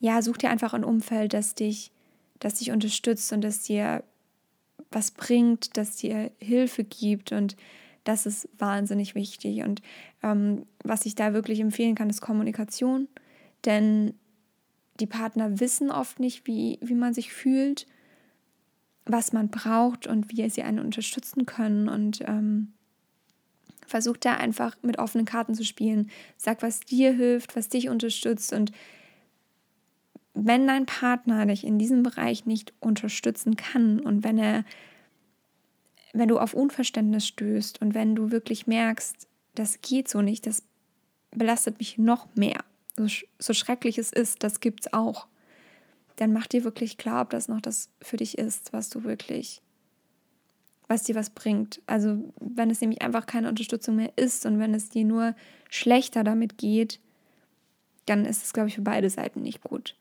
ja, 0.00 0.22
such 0.22 0.38
dir 0.38 0.50
einfach 0.50 0.74
ein 0.74 0.84
Umfeld, 0.84 1.32
das 1.32 1.54
dich, 1.54 1.90
das 2.38 2.54
dich 2.54 2.70
unterstützt 2.70 3.32
und 3.32 3.42
das 3.42 3.60
dir 3.62 4.04
was 4.90 5.10
bringt, 5.10 5.76
das 5.76 5.96
dir 5.96 6.30
Hilfe 6.38 6.84
gibt 6.84 7.32
und 7.32 7.56
das 8.04 8.24
ist 8.24 8.48
wahnsinnig 8.58 9.14
wichtig. 9.14 9.62
Und 9.62 9.82
ähm, 10.22 10.64
was 10.82 11.04
ich 11.04 11.14
da 11.14 11.34
wirklich 11.34 11.60
empfehlen 11.60 11.94
kann, 11.94 12.08
ist 12.08 12.22
Kommunikation, 12.22 13.06
denn 13.66 14.14
die 14.98 15.06
Partner 15.06 15.60
wissen 15.60 15.90
oft 15.90 16.18
nicht, 16.18 16.46
wie, 16.46 16.78
wie 16.80 16.94
man 16.94 17.12
sich 17.12 17.32
fühlt, 17.32 17.86
was 19.04 19.32
man 19.32 19.48
braucht 19.48 20.06
und 20.06 20.30
wie 20.30 20.48
sie 20.48 20.62
einen 20.62 20.80
unterstützen 20.80 21.44
können. 21.44 21.88
Und 21.88 22.22
ähm, 22.22 22.72
versuch 23.86 24.16
da 24.16 24.34
einfach 24.34 24.76
mit 24.82 24.98
offenen 24.98 25.26
Karten 25.26 25.54
zu 25.54 25.64
spielen. 25.64 26.10
Sag, 26.36 26.62
was 26.62 26.80
dir 26.80 27.12
hilft, 27.12 27.56
was 27.56 27.68
dich 27.68 27.88
unterstützt 27.88 28.52
und 28.52 28.72
wenn 30.46 30.66
dein 30.66 30.86
Partner 30.86 31.46
dich 31.46 31.64
in 31.64 31.78
diesem 31.78 32.02
Bereich 32.02 32.46
nicht 32.46 32.72
unterstützen 32.80 33.56
kann 33.56 34.00
und 34.00 34.24
wenn 34.24 34.38
er, 34.38 34.64
wenn 36.12 36.28
du 36.28 36.38
auf 36.38 36.54
Unverständnis 36.54 37.26
stößt 37.26 37.80
und 37.80 37.94
wenn 37.94 38.14
du 38.14 38.30
wirklich 38.30 38.66
merkst, 38.66 39.26
das 39.54 39.80
geht 39.80 40.08
so 40.08 40.22
nicht, 40.22 40.46
das 40.46 40.62
belastet 41.30 41.78
mich 41.78 41.98
noch 41.98 42.28
mehr, 42.34 42.64
so, 42.96 43.06
so 43.38 43.52
schrecklich 43.52 43.98
es 43.98 44.12
ist, 44.12 44.42
das 44.42 44.60
gibt 44.60 44.86
es 44.86 44.92
auch, 44.92 45.26
dann 46.16 46.32
mach 46.32 46.46
dir 46.46 46.64
wirklich 46.64 46.98
klar, 46.98 47.22
ob 47.22 47.30
das 47.30 47.48
noch 47.48 47.60
das 47.60 47.90
für 48.00 48.16
dich 48.16 48.38
ist, 48.38 48.72
was 48.72 48.90
du 48.90 49.04
wirklich, 49.04 49.62
was 50.88 51.04
dir 51.04 51.14
was 51.14 51.30
bringt. 51.30 51.80
Also 51.86 52.32
wenn 52.40 52.70
es 52.70 52.80
nämlich 52.80 53.02
einfach 53.02 53.26
keine 53.26 53.48
Unterstützung 53.48 53.96
mehr 53.96 54.12
ist 54.16 54.46
und 54.46 54.58
wenn 54.58 54.74
es 54.74 54.88
dir 54.88 55.04
nur 55.04 55.34
schlechter 55.68 56.24
damit 56.24 56.58
geht, 56.58 57.00
dann 58.06 58.24
ist 58.24 58.44
es, 58.44 58.52
glaube 58.52 58.68
ich, 58.68 58.76
für 58.76 58.82
beide 58.82 59.10
Seiten 59.10 59.42
nicht 59.42 59.62
gut. 59.62 59.94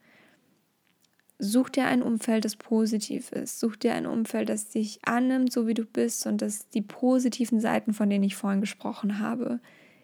Such 1.39 1.69
dir 1.69 1.85
ein 1.85 2.01
Umfeld, 2.01 2.45
das 2.45 2.55
positiv 2.55 3.31
ist. 3.31 3.59
Such 3.59 3.75
dir 3.75 3.93
ein 3.93 4.07
Umfeld, 4.07 4.49
das 4.49 4.69
dich 4.69 4.99
annimmt, 5.05 5.53
so 5.53 5.67
wie 5.67 5.75
du 5.75 5.85
bist 5.85 6.25
und 6.25 6.41
das 6.41 6.69
die 6.69 6.81
positiven 6.81 7.59
Seiten, 7.59 7.93
von 7.93 8.09
denen 8.09 8.23
ich 8.23 8.35
vorhin 8.35 8.61
gesprochen 8.61 9.19
habe, 9.19 9.59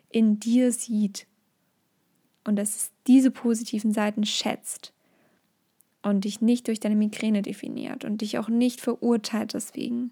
in 0.10 0.40
dir 0.40 0.72
sieht. 0.72 1.25
Und 2.44 2.58
das 2.58 2.92
diese 3.08 3.32
positiven 3.32 3.92
Seiten 3.94 4.25
schätzt 4.25 4.94
und 6.04 6.25
dich 6.25 6.42
nicht 6.42 6.68
durch 6.68 6.80
deine 6.80 6.96
Migräne 6.96 7.42
definiert 7.42 8.06
und 8.06 8.22
dich 8.22 8.38
auch 8.38 8.50
nicht 8.50 8.82
verurteilt 8.82 9.54
deswegen, 9.54 10.12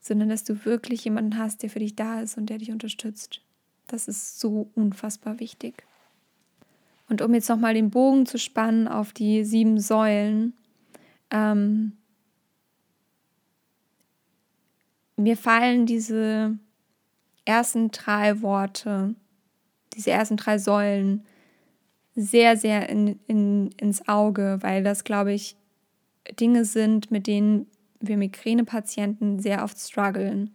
sondern 0.00 0.28
dass 0.28 0.42
du 0.42 0.64
wirklich 0.64 1.04
jemanden 1.04 1.38
hast, 1.38 1.62
der 1.62 1.70
für 1.70 1.78
dich 1.78 1.94
da 1.94 2.20
ist 2.20 2.36
und 2.36 2.50
der 2.50 2.58
dich 2.58 2.72
unterstützt. 2.72 3.42
Das 3.86 4.08
ist 4.08 4.40
so 4.40 4.70
unfassbar 4.74 5.38
wichtig. 5.38 5.84
Und 7.12 7.20
um 7.20 7.34
jetzt 7.34 7.50
nochmal 7.50 7.74
den 7.74 7.90
Bogen 7.90 8.24
zu 8.24 8.38
spannen 8.38 8.88
auf 8.88 9.12
die 9.12 9.44
sieben 9.44 9.78
Säulen, 9.78 10.54
ähm, 11.30 11.92
mir 15.18 15.36
fallen 15.36 15.84
diese 15.84 16.58
ersten 17.44 17.90
drei 17.90 18.40
Worte, 18.40 19.14
diese 19.94 20.10
ersten 20.10 20.38
drei 20.38 20.56
Säulen 20.56 21.26
sehr, 22.14 22.56
sehr 22.56 22.88
in, 22.88 23.20
in, 23.26 23.72
ins 23.72 24.08
Auge, 24.08 24.56
weil 24.62 24.82
das, 24.82 25.04
glaube 25.04 25.34
ich, 25.34 25.54
Dinge 26.40 26.64
sind, 26.64 27.10
mit 27.10 27.26
denen 27.26 27.66
wir 28.00 28.16
Migränepatienten 28.16 29.38
sehr 29.38 29.64
oft 29.64 29.78
strugglen. 29.78 30.54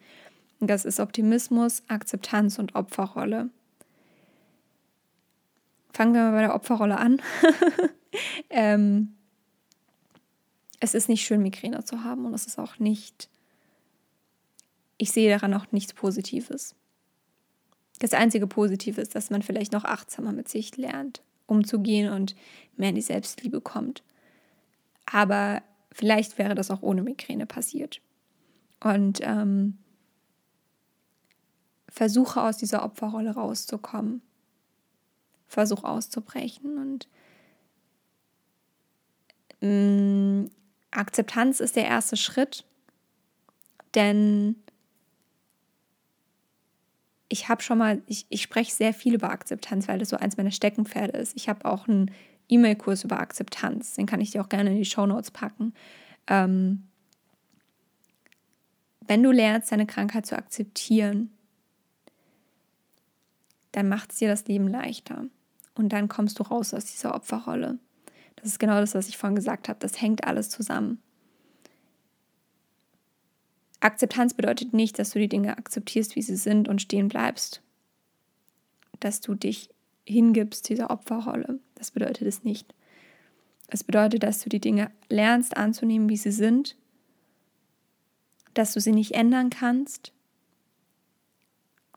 Das 0.60 0.86
ist 0.86 1.00
Optimismus, 1.00 1.84
Akzeptanz 1.88 2.58
und 2.58 2.74
Opferrolle. 2.74 3.52
Fangen 5.98 6.14
wir 6.14 6.22
mal 6.26 6.32
bei 6.34 6.42
der 6.42 6.54
Opferrolle 6.54 7.00
an. 7.00 7.20
ähm, 8.52 9.16
es 10.80 10.94
ist 10.94 11.10
nicht 11.10 11.26
schön, 11.26 11.42
Migräne 11.42 11.84
zu 11.86 12.04
haben 12.04 12.28
und 12.28 12.36
es 12.36 12.46
ist 12.46 12.60
auch 12.60 12.78
nicht, 12.78 13.30
ich 15.00 15.12
sehe 15.12 15.28
daran 15.32 15.56
auch 15.56 15.72
nichts 15.72 15.94
Positives. 15.94 16.76
Das 17.98 18.14
einzige 18.14 18.46
Positive 18.46 19.02
ist, 19.02 19.16
dass 19.16 19.32
man 19.32 19.42
vielleicht 19.42 19.72
noch 19.72 19.86
achtsamer 19.86 20.34
mit 20.34 20.50
sich 20.50 20.78
lernt, 20.78 21.24
umzugehen 21.48 22.14
und 22.14 22.36
mehr 22.76 22.90
in 22.90 22.96
die 22.96 23.02
Selbstliebe 23.02 23.60
kommt. 23.60 24.04
Aber 25.08 25.64
vielleicht 25.92 26.38
wäre 26.38 26.54
das 26.54 26.70
auch 26.70 26.84
ohne 26.84 27.02
Migräne 27.02 27.48
passiert. 27.48 28.02
Und 28.82 29.22
ähm, 29.24 29.80
versuche 31.90 32.44
aus 32.44 32.58
dieser 32.58 32.84
Opferrolle 32.84 33.32
rauszukommen. 33.32 34.22
Versuch 35.48 35.84
auszubrechen. 35.84 36.78
Und 36.78 37.08
mh, 39.62 39.70
mm, 39.70 40.52
Akzeptanz 40.92 41.60
ist 41.60 41.76
der 41.76 41.86
erste 41.86 42.18
Schritt, 42.18 42.66
denn 43.94 44.56
ich 47.30 47.50
habe 47.50 47.62
schon 47.62 47.78
mal, 47.78 48.02
ich, 48.08 48.26
ich 48.30 48.42
spreche 48.42 48.74
sehr 48.74 48.94
viel 48.94 49.14
über 49.14 49.30
Akzeptanz, 49.30 49.88
weil 49.88 50.00
das 50.00 50.10
so 50.10 50.18
eins 50.18 50.38
meiner 50.38 50.52
Steckenpferde 50.52 51.18
ist. 51.18 51.36
Ich 51.36 51.50
habe 51.50 51.66
auch 51.66 51.88
einen 51.88 52.12
E-Mail-Kurs 52.48 53.04
über 53.04 53.20
Akzeptanz, 53.20 53.96
den 53.96 54.06
kann 54.06 54.22
ich 54.22 54.32
dir 54.32 54.42
auch 54.42 54.50
gerne 54.50 54.72
in 54.72 54.78
die 54.78 54.86
Show 54.86 55.06
Notes 55.06 55.32
packen. 55.32 55.74
Ähm, 56.28 56.88
wenn 59.08 59.24
du 59.24 59.32
lernst, 59.32 59.72
deine 59.72 59.86
Krankheit 59.86 60.26
zu 60.26 60.38
akzeptieren, 60.38 61.32
dann 63.72 63.90
macht 63.90 64.12
es 64.12 64.18
dir 64.18 64.28
das 64.28 64.48
Leben 64.48 64.68
leichter. 64.68 65.26
Und 65.78 65.90
dann 65.90 66.08
kommst 66.08 66.40
du 66.40 66.44
raus 66.44 66.74
aus 66.74 66.86
dieser 66.86 67.14
Opferrolle. 67.14 67.78
Das 68.36 68.48
ist 68.50 68.60
genau 68.60 68.80
das, 68.80 68.96
was 68.96 69.10
ich 69.10 69.18
vorhin 69.18 69.36
gesagt 69.36 69.70
habe. 69.70 69.80
Das 69.80 70.02
hängt 70.02 70.24
alles 70.26 70.50
zusammen. 70.50 71.02
Akzeptanz 73.80 74.34
bedeutet 74.34 74.74
nicht, 74.74 74.98
dass 74.98 75.12
du 75.12 75.20
die 75.20 75.30
Dinge 75.30 75.56
akzeptierst, 75.56 76.16
wie 76.16 76.24
sie 76.24 76.36
sind 76.36 76.68
und 76.68 76.82
stehen 76.82 77.10
bleibst. 77.10 77.62
Dass 79.00 79.22
du 79.22 79.36
dich 79.36 79.70
hingibst 80.06 80.68
dieser 80.68 80.90
Opferrolle. 80.90 81.60
Das 81.76 81.92
bedeutet 81.92 82.28
es 82.28 82.44
nicht. 82.44 82.74
Es 83.68 83.84
bedeutet, 83.84 84.24
dass 84.24 84.42
du 84.42 84.50
die 84.50 84.62
Dinge 84.62 84.92
lernst 85.10 85.58
anzunehmen, 85.58 86.10
wie 86.10 86.18
sie 86.18 86.32
sind, 86.32 86.76
dass 88.56 88.74
du 88.74 88.80
sie 88.80 88.94
nicht 88.94 89.12
ändern 89.12 89.52
kannst 89.52 90.12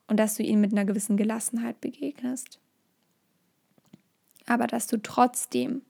und 0.07 0.19
dass 0.19 0.35
du 0.35 0.43
ihnen 0.43 0.61
mit 0.61 0.73
einer 0.73 0.85
gewissen 0.85 1.17
Gelassenheit 1.17 1.81
begegnest 1.81 2.60
aber 4.51 4.67
dass 4.67 4.89
du 4.89 5.01
trotzdem 5.01 5.83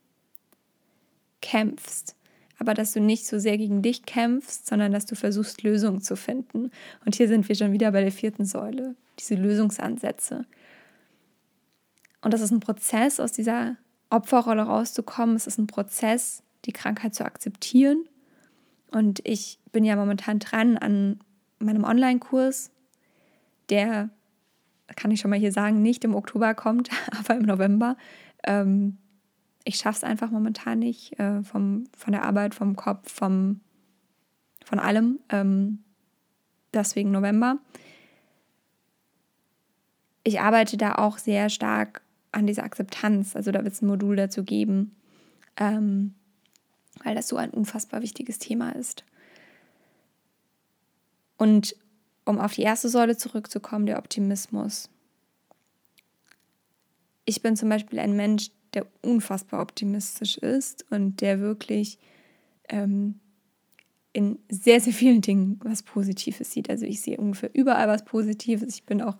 kämpfst. 1.41 2.15
Aber 2.59 2.75
dass 2.75 2.93
du 2.93 3.01
nicht 3.01 3.25
so 3.25 3.39
sehr 3.39 3.57
gegen 3.57 3.81
dich 3.81 4.03
kämpfst, 4.03 4.67
sondern 4.67 4.91
dass 4.91 5.07
du 5.07 5.15
versuchst, 5.15 5.63
Lösungen 5.63 6.01
zu 6.01 6.15
finden. 6.15 6.69
Und 7.03 7.15
hier 7.15 7.27
sind 7.27 7.49
wir 7.49 7.55
schon 7.55 7.71
wieder 7.71 7.91
bei 7.91 8.01
der 8.01 8.11
vierten 8.11 8.45
Säule, 8.45 8.93
diese 9.17 9.33
Lösungsansätze. 9.33 10.45
Und 12.21 12.35
das 12.35 12.41
ist 12.41 12.51
ein 12.51 12.59
Prozess, 12.59 13.19
aus 13.19 13.31
dieser 13.31 13.77
Opferrolle 14.11 14.61
rauszukommen. 14.61 15.35
Es 15.35 15.47
ist 15.47 15.57
ein 15.57 15.65
Prozess, 15.65 16.43
die 16.65 16.71
Krankheit 16.71 17.15
zu 17.15 17.25
akzeptieren. 17.25 18.05
Und 18.91 19.21
ich 19.23 19.57
bin 19.71 19.83
ja 19.83 19.95
momentan 19.95 20.37
dran 20.37 20.77
an 20.77 21.19
meinem 21.57 21.83
Online-Kurs, 21.83 22.69
der 23.71 24.11
kann 24.95 25.11
ich 25.11 25.19
schon 25.19 25.29
mal 25.31 25.39
hier 25.39 25.51
sagen, 25.51 25.81
nicht 25.81 26.03
im 26.03 26.15
Oktober 26.15 26.53
kommt, 26.53 26.89
aber 27.19 27.35
im 27.35 27.43
November. 27.43 27.97
Ähm, 28.43 28.97
ich 29.63 29.75
schaffe 29.75 29.97
es 29.97 30.03
einfach 30.03 30.31
momentan 30.31 30.79
nicht, 30.79 31.17
äh, 31.19 31.43
vom, 31.43 31.85
von 31.95 32.13
der 32.13 32.23
Arbeit, 32.23 32.55
vom 32.55 32.75
Kopf, 32.75 33.11
vom, 33.11 33.61
von 34.65 34.79
allem. 34.79 35.19
Ähm, 35.29 35.83
deswegen 36.73 37.11
November. 37.11 37.59
Ich 40.23 40.39
arbeite 40.39 40.77
da 40.77 40.95
auch 40.95 41.17
sehr 41.17 41.49
stark 41.49 42.01
an 42.31 42.47
dieser 42.47 42.63
Akzeptanz. 42.63 43.35
Also 43.35 43.51
da 43.51 43.63
wird 43.63 43.73
es 43.73 43.81
ein 43.81 43.87
Modul 43.87 44.15
dazu 44.15 44.43
geben, 44.43 44.95
ähm, 45.57 46.15
weil 47.03 47.15
das 47.15 47.27
so 47.27 47.37
ein 47.37 47.51
unfassbar 47.51 48.01
wichtiges 48.01 48.39
Thema 48.39 48.75
ist. 48.75 49.03
Und 51.37 51.75
um 52.25 52.39
auf 52.39 52.53
die 52.53 52.61
erste 52.61 52.87
Säule 52.87 53.17
zurückzukommen, 53.17 53.87
der 53.87 53.97
Optimismus. 53.97 54.89
Ich 57.31 57.41
bin 57.41 57.55
zum 57.55 57.69
Beispiel 57.69 57.97
ein 57.99 58.17
Mensch, 58.17 58.51
der 58.73 58.85
unfassbar 59.01 59.61
optimistisch 59.61 60.37
ist 60.37 60.85
und 60.89 61.21
der 61.21 61.39
wirklich 61.39 61.97
ähm, 62.67 63.21
in 64.11 64.37
sehr, 64.49 64.81
sehr 64.81 64.91
vielen 64.91 65.21
Dingen 65.21 65.57
was 65.63 65.81
Positives 65.81 66.51
sieht. 66.51 66.69
Also 66.69 66.85
ich 66.85 66.99
sehe 66.99 67.15
ungefähr 67.15 67.49
überall 67.53 67.87
was 67.87 68.03
Positives. 68.03 68.75
Ich 68.75 68.83
bin 68.83 69.01
auch 69.01 69.15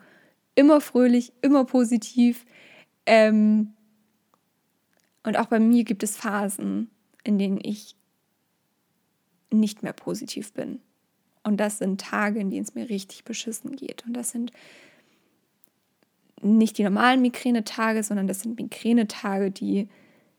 immer 0.55 0.81
fröhlich, 0.81 1.31
immer 1.41 1.63
positiv. 1.63 2.45
Ähm, 3.05 3.75
und 5.23 5.37
auch 5.37 5.45
bei 5.45 5.61
mir 5.61 5.85
gibt 5.85 6.03
es 6.03 6.17
Phasen, 6.17 6.89
in 7.23 7.39
denen 7.39 7.61
ich 7.63 7.95
nicht 9.51 9.83
mehr 9.83 9.93
positiv 9.93 10.51
bin. 10.51 10.81
Und 11.43 11.61
das 11.61 11.77
sind 11.77 12.01
Tage, 12.01 12.41
in 12.41 12.49
denen 12.49 12.65
es 12.65 12.75
mir 12.75 12.89
richtig 12.89 13.23
beschissen 13.23 13.77
geht. 13.77 14.05
Und 14.05 14.11
das 14.11 14.31
sind 14.31 14.51
nicht 16.41 16.77
die 16.77 16.83
normalen 16.83 17.21
Migränetage, 17.21 18.03
sondern 18.03 18.27
das 18.27 18.41
sind 18.41 18.59
Migränetage, 18.59 19.51
die 19.51 19.87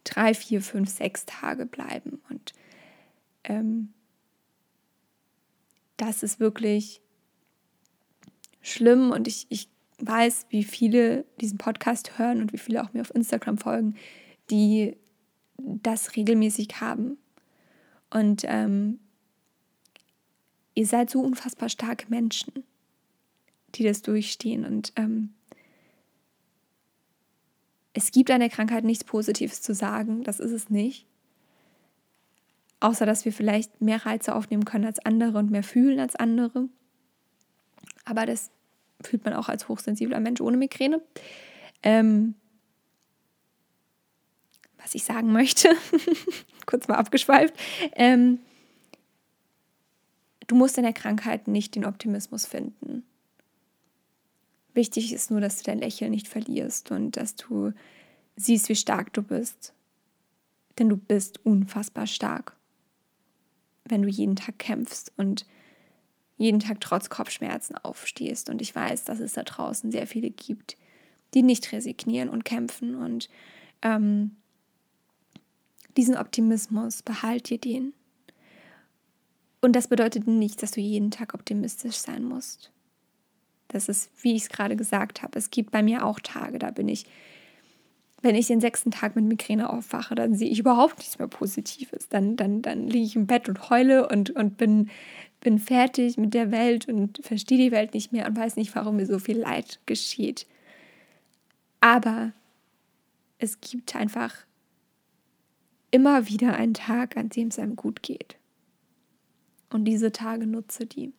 drei, 0.04 0.34
vier, 0.34 0.60
fünf, 0.62 0.90
sechs 0.90 1.26
Tage 1.26 1.66
bleiben. 1.66 2.20
Und 2.28 2.52
ähm, 3.44 3.92
das 5.96 6.22
ist 6.22 6.40
wirklich 6.40 7.00
schlimm 8.60 9.10
und 9.10 9.28
ich, 9.28 9.46
ich 9.48 9.68
weiß, 9.98 10.46
wie 10.50 10.64
viele 10.64 11.24
diesen 11.40 11.58
Podcast 11.58 12.18
hören 12.18 12.40
und 12.40 12.52
wie 12.52 12.58
viele 12.58 12.82
auch 12.82 12.92
mir 12.92 13.02
auf 13.02 13.14
Instagram 13.14 13.58
folgen, 13.58 13.94
die 14.50 14.96
das 15.56 16.16
regelmäßig 16.16 16.80
haben. 16.80 17.18
Und 18.10 18.42
ähm, 18.46 18.98
ihr 20.74 20.86
seid 20.86 21.10
so 21.10 21.20
unfassbar 21.20 21.68
starke 21.68 22.08
Menschen, 22.08 22.52
die 23.74 23.84
das 23.84 24.02
durchstehen. 24.02 24.64
Und 24.64 24.92
ähm, 24.96 25.34
es 27.94 28.10
gibt 28.10 28.30
an 28.30 28.40
der 28.40 28.48
Krankheit 28.48 28.84
nichts 28.84 29.04
Positives 29.04 29.60
zu 29.62 29.74
sagen, 29.74 30.24
das 30.24 30.40
ist 30.40 30.52
es 30.52 30.70
nicht. 30.70 31.06
Außer 32.80 33.06
dass 33.06 33.24
wir 33.24 33.32
vielleicht 33.32 33.80
mehr 33.80 34.06
Reize 34.06 34.34
aufnehmen 34.34 34.64
können 34.64 34.86
als 34.86 34.98
andere 34.98 35.38
und 35.38 35.50
mehr 35.50 35.62
fühlen 35.62 36.00
als 36.00 36.16
andere. 36.16 36.68
Aber 38.04 38.26
das 38.26 38.50
fühlt 39.02 39.24
man 39.24 39.34
auch 39.34 39.48
als 39.48 39.68
hochsensibler 39.68 40.20
Mensch 40.20 40.40
ohne 40.40 40.56
Migräne. 40.56 41.00
Ähm, 41.82 42.34
was 44.78 44.94
ich 44.94 45.04
sagen 45.04 45.32
möchte, 45.32 45.70
kurz 46.66 46.88
mal 46.88 46.96
abgeschweift, 46.96 47.54
ähm, 47.94 48.40
du 50.46 50.56
musst 50.56 50.76
in 50.76 50.84
der 50.84 50.92
Krankheit 50.92 51.46
nicht 51.46 51.74
den 51.74 51.84
Optimismus 51.84 52.46
finden. 52.46 53.04
Wichtig 54.74 55.12
ist 55.12 55.30
nur, 55.30 55.40
dass 55.40 55.58
du 55.58 55.64
dein 55.64 55.78
Lächeln 55.78 56.10
nicht 56.10 56.28
verlierst 56.28 56.90
und 56.90 57.16
dass 57.16 57.36
du 57.36 57.72
siehst, 58.36 58.68
wie 58.68 58.76
stark 58.76 59.12
du 59.12 59.22
bist. 59.22 59.74
Denn 60.78 60.88
du 60.88 60.96
bist 60.96 61.44
unfassbar 61.44 62.06
stark, 62.06 62.56
wenn 63.84 64.02
du 64.02 64.08
jeden 64.08 64.36
Tag 64.36 64.58
kämpfst 64.58 65.12
und 65.16 65.46
jeden 66.38 66.60
Tag 66.60 66.80
trotz 66.80 67.10
Kopfschmerzen 67.10 67.76
aufstehst. 67.76 68.48
Und 68.48 68.62
ich 68.62 68.74
weiß, 68.74 69.04
dass 69.04 69.20
es 69.20 69.34
da 69.34 69.42
draußen 69.42 69.92
sehr 69.92 70.06
viele 70.06 70.30
gibt, 70.30 70.76
die 71.34 71.42
nicht 71.42 71.70
resignieren 71.72 72.30
und 72.30 72.44
kämpfen. 72.44 72.94
Und 72.94 73.28
ähm, 73.82 74.36
diesen 75.96 76.16
Optimismus, 76.16 77.02
behalt 77.02 77.50
dir 77.50 77.58
den. 77.58 77.92
Und 79.60 79.76
das 79.76 79.88
bedeutet 79.88 80.26
nicht, 80.26 80.62
dass 80.62 80.72
du 80.72 80.80
jeden 80.80 81.10
Tag 81.10 81.34
optimistisch 81.34 81.96
sein 81.96 82.24
musst. 82.24 82.72
Das 83.72 83.88
ist, 83.88 84.10
wie 84.22 84.34
ich 84.34 84.42
es 84.42 84.48
gerade 84.48 84.76
gesagt 84.76 85.22
habe, 85.22 85.38
es 85.38 85.50
gibt 85.50 85.70
bei 85.70 85.82
mir 85.82 86.04
auch 86.04 86.20
Tage, 86.20 86.58
da 86.58 86.70
bin 86.70 86.88
ich, 86.88 87.06
wenn 88.20 88.36
ich 88.36 88.46
den 88.46 88.60
sechsten 88.60 88.90
Tag 88.90 89.16
mit 89.16 89.24
Migräne 89.24 89.70
aufwache, 89.70 90.14
dann 90.14 90.34
sehe 90.34 90.50
ich 90.50 90.60
überhaupt 90.60 90.98
nichts 90.98 91.18
mehr 91.18 91.26
Positives. 91.26 92.08
Dann, 92.08 92.36
dann, 92.36 92.62
dann 92.62 92.86
liege 92.86 93.06
ich 93.06 93.16
im 93.16 93.26
Bett 93.26 93.48
und 93.48 93.70
heule 93.70 94.08
und, 94.08 94.30
und 94.30 94.56
bin, 94.58 94.90
bin 95.40 95.58
fertig 95.58 96.18
mit 96.18 96.34
der 96.34 96.52
Welt 96.52 96.86
und 96.86 97.20
verstehe 97.24 97.58
die 97.58 97.72
Welt 97.72 97.94
nicht 97.94 98.12
mehr 98.12 98.26
und 98.28 98.36
weiß 98.36 98.56
nicht, 98.56 98.74
warum 98.76 98.96
mir 98.96 99.06
so 99.06 99.18
viel 99.18 99.38
Leid 99.38 99.80
geschieht. 99.86 100.46
Aber 101.80 102.32
es 103.38 103.60
gibt 103.60 103.96
einfach 103.96 104.34
immer 105.90 106.28
wieder 106.28 106.54
einen 106.54 106.74
Tag, 106.74 107.16
an 107.16 107.28
dem 107.28 107.48
es 107.48 107.58
einem 107.58 107.74
gut 107.74 108.02
geht. 108.02 108.36
Und 109.70 109.84
diese 109.84 110.12
Tage 110.12 110.46
nutze 110.46 110.86
die. 110.86 111.12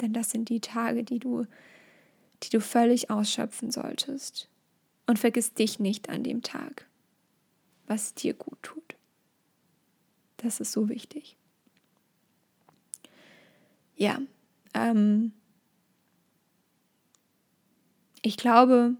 Denn 0.00 0.12
das 0.12 0.30
sind 0.30 0.48
die 0.48 0.60
Tage, 0.60 1.04
die 1.04 1.18
du, 1.18 1.46
die 2.42 2.50
du 2.50 2.60
völlig 2.60 3.10
ausschöpfen 3.10 3.70
solltest. 3.70 4.48
Und 5.06 5.18
vergiss 5.18 5.54
dich 5.54 5.78
nicht 5.78 6.08
an 6.08 6.24
dem 6.24 6.42
Tag, 6.42 6.86
was 7.86 8.14
dir 8.14 8.34
gut 8.34 8.60
tut. 8.62 8.96
Das 10.38 10.60
ist 10.60 10.72
so 10.72 10.88
wichtig. 10.88 11.36
Ja, 13.96 14.20
ähm, 14.74 15.32
ich 18.22 18.36
glaube, 18.36 18.96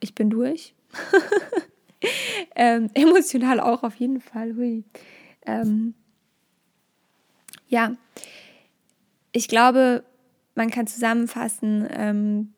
ich 0.00 0.14
bin 0.14 0.28
durch. 0.28 0.74
ähm, 2.56 2.90
emotional 2.94 3.60
auch 3.60 3.82
auf 3.82 3.94
jeden 3.96 4.20
Fall. 4.20 4.56
Hui. 4.56 4.84
Ähm, 5.46 5.94
ja, 7.68 7.96
ich 9.32 9.48
glaube, 9.48 10.04
man 10.54 10.70
kann 10.70 10.86
zusammenfassen, 10.86 11.88
ähm, 11.90 12.54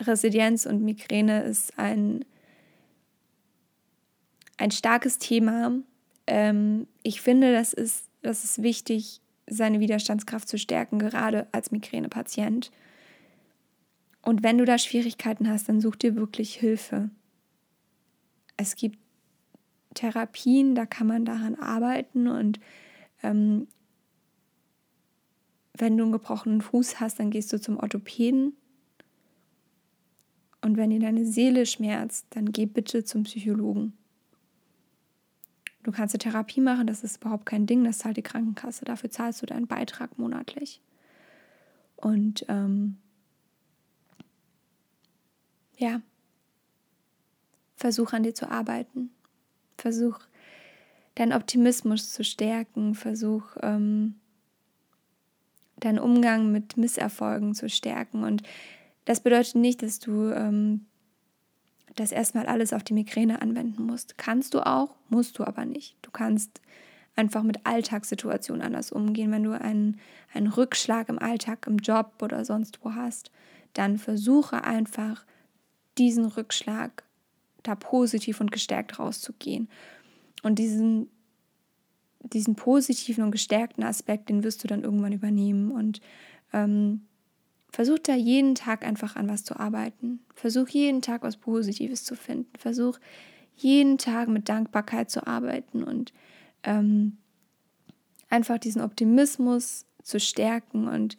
Resilienz 0.00 0.66
und 0.66 0.82
Migräne 0.82 1.42
ist 1.42 1.78
ein, 1.78 2.24
ein 4.56 4.70
starkes 4.70 5.18
Thema. 5.18 5.72
Ähm, 6.26 6.86
ich 7.02 7.20
finde, 7.20 7.52
das 7.52 7.72
ist, 7.72 8.08
das 8.22 8.44
ist 8.44 8.62
wichtig, 8.62 9.20
seine 9.46 9.80
Widerstandskraft 9.80 10.48
zu 10.48 10.58
stärken, 10.58 10.98
gerade 10.98 11.48
als 11.52 11.70
Migränepatient. 11.70 12.70
Und 14.22 14.42
wenn 14.42 14.58
du 14.58 14.64
da 14.64 14.78
Schwierigkeiten 14.78 15.48
hast, 15.48 15.68
dann 15.68 15.80
such 15.80 15.96
dir 15.96 16.14
wirklich 16.14 16.54
Hilfe. 16.54 17.10
Es 18.56 18.76
gibt 18.76 18.98
Therapien, 19.94 20.74
da 20.74 20.86
kann 20.86 21.06
man 21.06 21.24
daran 21.24 21.56
arbeiten 21.56 22.28
und 22.28 22.60
ähm, 23.22 23.66
wenn 25.80 25.96
du 25.96 26.04
einen 26.04 26.12
gebrochenen 26.12 26.60
Fuß 26.60 27.00
hast, 27.00 27.18
dann 27.18 27.30
gehst 27.30 27.52
du 27.52 27.60
zum 27.60 27.78
Orthopäden. 27.78 28.54
Und 30.62 30.76
wenn 30.76 30.90
dir 30.90 31.00
deine 31.00 31.24
Seele 31.24 31.64
schmerzt, 31.64 32.26
dann 32.30 32.52
geh 32.52 32.66
bitte 32.66 33.04
zum 33.04 33.22
Psychologen. 33.22 33.94
Du 35.82 35.92
kannst 35.92 36.14
eine 36.14 36.18
Therapie 36.18 36.60
machen, 36.60 36.86
das 36.86 37.02
ist 37.02 37.22
überhaupt 37.22 37.46
kein 37.46 37.66
Ding, 37.66 37.84
das 37.84 37.98
zahlt 37.98 38.18
die 38.18 38.22
Krankenkasse. 38.22 38.84
Dafür 38.84 39.10
zahlst 39.10 39.40
du 39.40 39.46
deinen 39.46 39.66
Beitrag 39.66 40.18
monatlich. 40.18 40.82
Und 41.96 42.44
ähm, 42.48 42.98
ja, 45.78 46.02
versuch 47.76 48.12
an 48.12 48.22
dir 48.22 48.34
zu 48.34 48.50
arbeiten. 48.50 49.10
Versuch 49.78 50.18
deinen 51.14 51.32
Optimismus 51.32 52.12
zu 52.12 52.22
stärken. 52.22 52.94
Versuch 52.94 53.56
ähm, 53.62 54.19
deinen 55.84 55.98
Umgang 55.98 56.52
mit 56.52 56.76
Misserfolgen 56.76 57.54
zu 57.54 57.68
stärken. 57.68 58.24
Und 58.24 58.42
das 59.04 59.20
bedeutet 59.20 59.56
nicht, 59.56 59.82
dass 59.82 59.98
du 59.98 60.30
ähm, 60.30 60.86
das 61.96 62.12
erstmal 62.12 62.46
alles 62.46 62.72
auf 62.72 62.84
die 62.84 62.94
Migräne 62.94 63.42
anwenden 63.42 63.84
musst. 63.84 64.18
Kannst 64.18 64.54
du 64.54 64.64
auch, 64.66 64.94
musst 65.08 65.38
du 65.38 65.44
aber 65.44 65.64
nicht. 65.64 65.96
Du 66.02 66.10
kannst 66.10 66.60
einfach 67.16 67.42
mit 67.42 67.66
Alltagssituationen 67.66 68.62
anders 68.62 68.92
umgehen. 68.92 69.32
Wenn 69.32 69.44
du 69.44 69.52
einen, 69.52 70.00
einen 70.32 70.46
Rückschlag 70.46 71.08
im 71.08 71.18
Alltag, 71.18 71.66
im 71.66 71.78
Job 71.78 72.12
oder 72.22 72.44
sonst 72.44 72.80
wo 72.82 72.94
hast, 72.94 73.30
dann 73.74 73.98
versuche 73.98 74.64
einfach 74.64 75.24
diesen 75.98 76.24
Rückschlag 76.24 77.04
da 77.62 77.74
positiv 77.74 78.40
und 78.40 78.52
gestärkt 78.52 78.98
rauszugehen. 78.98 79.68
Und 80.42 80.58
diesen 80.58 81.10
diesen 82.22 82.54
positiven 82.54 83.24
und 83.24 83.30
gestärkten 83.30 83.84
Aspekt, 83.84 84.28
den 84.28 84.44
wirst 84.44 84.62
du 84.62 84.68
dann 84.68 84.82
irgendwann 84.82 85.12
übernehmen. 85.12 85.70
Und 85.70 86.00
ähm, 86.52 87.02
versuch 87.72 87.98
da 87.98 88.14
jeden 88.14 88.54
Tag 88.54 88.84
einfach 88.84 89.16
an 89.16 89.28
was 89.28 89.44
zu 89.44 89.58
arbeiten. 89.58 90.20
Versuch 90.34 90.68
jeden 90.68 91.02
Tag 91.02 91.22
was 91.22 91.36
Positives 91.36 92.04
zu 92.04 92.14
finden. 92.14 92.50
Versuch 92.58 92.98
jeden 93.56 93.98
Tag 93.98 94.28
mit 94.28 94.48
Dankbarkeit 94.48 95.10
zu 95.10 95.26
arbeiten 95.26 95.82
und 95.82 96.12
ähm, 96.62 97.18
einfach 98.28 98.58
diesen 98.58 98.82
Optimismus 98.82 99.84
zu 100.02 100.18
stärken 100.18 100.88
und 100.88 101.18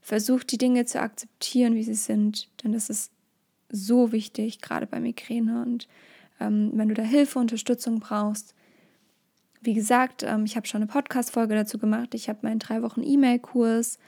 versuch 0.00 0.44
die 0.44 0.58
Dinge 0.58 0.84
zu 0.84 1.00
akzeptieren, 1.00 1.74
wie 1.74 1.84
sie 1.84 1.94
sind. 1.94 2.48
Denn 2.62 2.72
das 2.72 2.90
ist 2.90 3.12
so 3.70 4.12
wichtig, 4.12 4.60
gerade 4.60 4.86
bei 4.86 5.00
Migräne. 5.00 5.62
Und 5.62 5.88
ähm, 6.38 6.70
wenn 6.74 6.88
du 6.88 6.94
da 6.94 7.02
Hilfe, 7.02 7.38
Unterstützung 7.38 8.00
brauchst, 8.00 8.54
wie 9.60 9.74
gesagt, 9.74 10.22
ähm, 10.22 10.44
ich 10.44 10.56
habe 10.56 10.66
schon 10.66 10.82
eine 10.82 10.90
Podcast-Folge 10.90 11.54
dazu 11.54 11.78
gemacht. 11.78 12.14
Ich 12.14 12.28
habe 12.28 12.40
meinen 12.42 12.58
drei 12.58 12.82
Wochen 12.82 13.02
E-Mail-Kurs. 13.02 13.98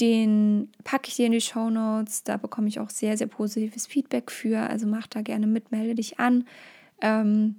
Den 0.00 0.70
packe 0.84 1.08
ich 1.08 1.16
dir 1.16 1.26
in 1.26 1.32
die 1.32 1.40
Show 1.40 1.70
Notes. 1.70 2.24
Da 2.24 2.36
bekomme 2.36 2.68
ich 2.68 2.78
auch 2.80 2.90
sehr, 2.90 3.16
sehr 3.16 3.26
positives 3.26 3.86
Feedback 3.86 4.30
für. 4.30 4.60
Also 4.68 4.86
mach 4.86 5.06
da 5.06 5.22
gerne 5.22 5.46
mit, 5.46 5.72
melde 5.72 5.94
dich 5.94 6.20
an. 6.20 6.44
Ähm, 7.00 7.56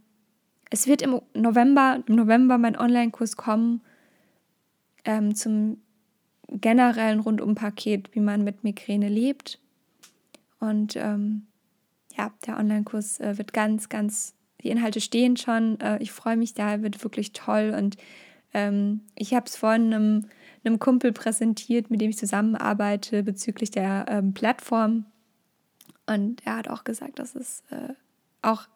es 0.70 0.86
wird 0.86 1.02
im 1.02 1.22
November, 1.34 2.04
im 2.06 2.16
November 2.16 2.58
mein 2.58 2.78
Online-Kurs 2.78 3.38
kommen 3.38 3.82
ähm, 5.06 5.34
zum 5.34 5.78
generellen 6.50 7.20
Rundum-Paket, 7.20 8.14
wie 8.14 8.20
man 8.20 8.44
mit 8.44 8.64
Migräne 8.64 9.10
lebt. 9.10 9.60
Und 10.60 10.96
ähm, 10.96 11.48
ja, 12.16 12.32
der 12.46 12.58
Online-Kurs 12.58 13.20
äh, 13.20 13.38
wird 13.38 13.54
ganz, 13.54 13.90
ganz 13.90 14.34
die 14.68 14.72
Inhalte 14.72 15.02
stehen 15.02 15.38
schon. 15.38 15.80
Äh, 15.80 15.98
ich 16.02 16.12
freue 16.12 16.38
mich 16.38 16.54
da, 16.54 16.82
wird 16.82 17.04
wirklich 17.04 17.32
toll. 17.32 17.74
Und 17.76 17.96
ähm, 18.54 19.02
ich 19.16 19.34
habe 19.34 19.46
es 19.46 19.56
vorhin 19.56 19.94
einem, 19.94 20.26
einem 20.64 20.78
Kumpel 20.78 21.14
präsentiert, 21.14 21.90
mit 21.90 22.02
dem 22.02 22.10
ich 22.10 22.18
zusammenarbeite 22.18 23.24
bezüglich 23.24 23.72
der 23.72 24.06
ähm, 24.10 24.34
Plattform. 24.34 25.06
Und 26.06 26.46
er 26.46 26.58
hat 26.58 26.68
auch 26.68 26.84
gesagt, 26.84 27.20
dass 27.20 27.36
es 27.36 27.64
äh, 27.70 27.94
auch 28.42 28.68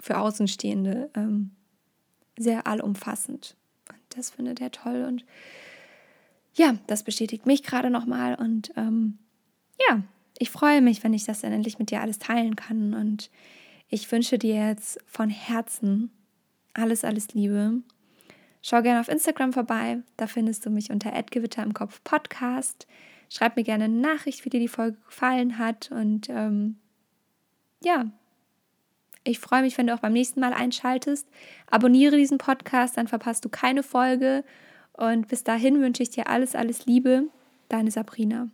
für 0.00 0.18
Außenstehende 0.18 1.10
ähm, 1.14 1.50
sehr 2.38 2.66
allumfassend. 2.66 3.56
Und 3.88 4.00
das 4.10 4.30
findet 4.30 4.60
er 4.60 4.70
toll. 4.70 5.04
Und 5.08 5.24
ja, 6.54 6.76
das 6.86 7.02
bestätigt 7.02 7.46
mich 7.46 7.62
gerade 7.62 7.88
nochmal. 7.88 8.34
Und 8.34 8.72
ähm, 8.76 9.18
ja, 9.88 10.02
ich 10.38 10.50
freue 10.50 10.82
mich, 10.82 11.02
wenn 11.02 11.14
ich 11.14 11.24
das 11.24 11.40
dann 11.40 11.52
endlich 11.52 11.78
mit 11.78 11.90
dir 11.90 12.02
alles 12.02 12.18
teilen 12.18 12.54
kann. 12.54 12.92
Und 12.92 13.30
ich 13.88 14.10
wünsche 14.10 14.38
dir 14.38 14.54
jetzt 14.68 14.98
von 15.06 15.30
Herzen 15.30 16.10
alles, 16.74 17.04
alles 17.04 17.34
Liebe. 17.34 17.80
Schau 18.62 18.82
gerne 18.82 19.00
auf 19.00 19.08
Instagram 19.08 19.52
vorbei. 19.52 20.02
Da 20.16 20.26
findest 20.26 20.66
du 20.66 20.70
mich 20.70 20.90
unter 20.90 21.10
Gewitter 21.30 21.62
im 21.62 21.74
Kopf 21.74 22.02
Podcast. 22.04 22.86
Schreib 23.30 23.56
mir 23.56 23.64
gerne 23.64 23.84
eine 23.84 23.94
Nachricht, 23.94 24.44
wie 24.44 24.50
dir 24.50 24.60
die 24.60 24.68
Folge 24.68 24.98
gefallen 25.06 25.58
hat. 25.58 25.90
Und 25.90 26.28
ähm, 26.28 26.76
ja, 27.82 28.06
ich 29.24 29.38
freue 29.38 29.62
mich, 29.62 29.76
wenn 29.78 29.86
du 29.86 29.94
auch 29.94 30.00
beim 30.00 30.12
nächsten 30.12 30.40
Mal 30.40 30.52
einschaltest. 30.52 31.28
Abonniere 31.70 32.16
diesen 32.16 32.38
Podcast, 32.38 32.96
dann 32.96 33.08
verpasst 33.08 33.44
du 33.44 33.48
keine 33.48 33.82
Folge. 33.82 34.44
Und 34.92 35.28
bis 35.28 35.44
dahin 35.44 35.80
wünsche 35.80 36.02
ich 36.02 36.10
dir 36.10 36.28
alles, 36.28 36.54
alles 36.54 36.86
Liebe. 36.86 37.24
Deine 37.68 37.90
Sabrina. 37.90 38.48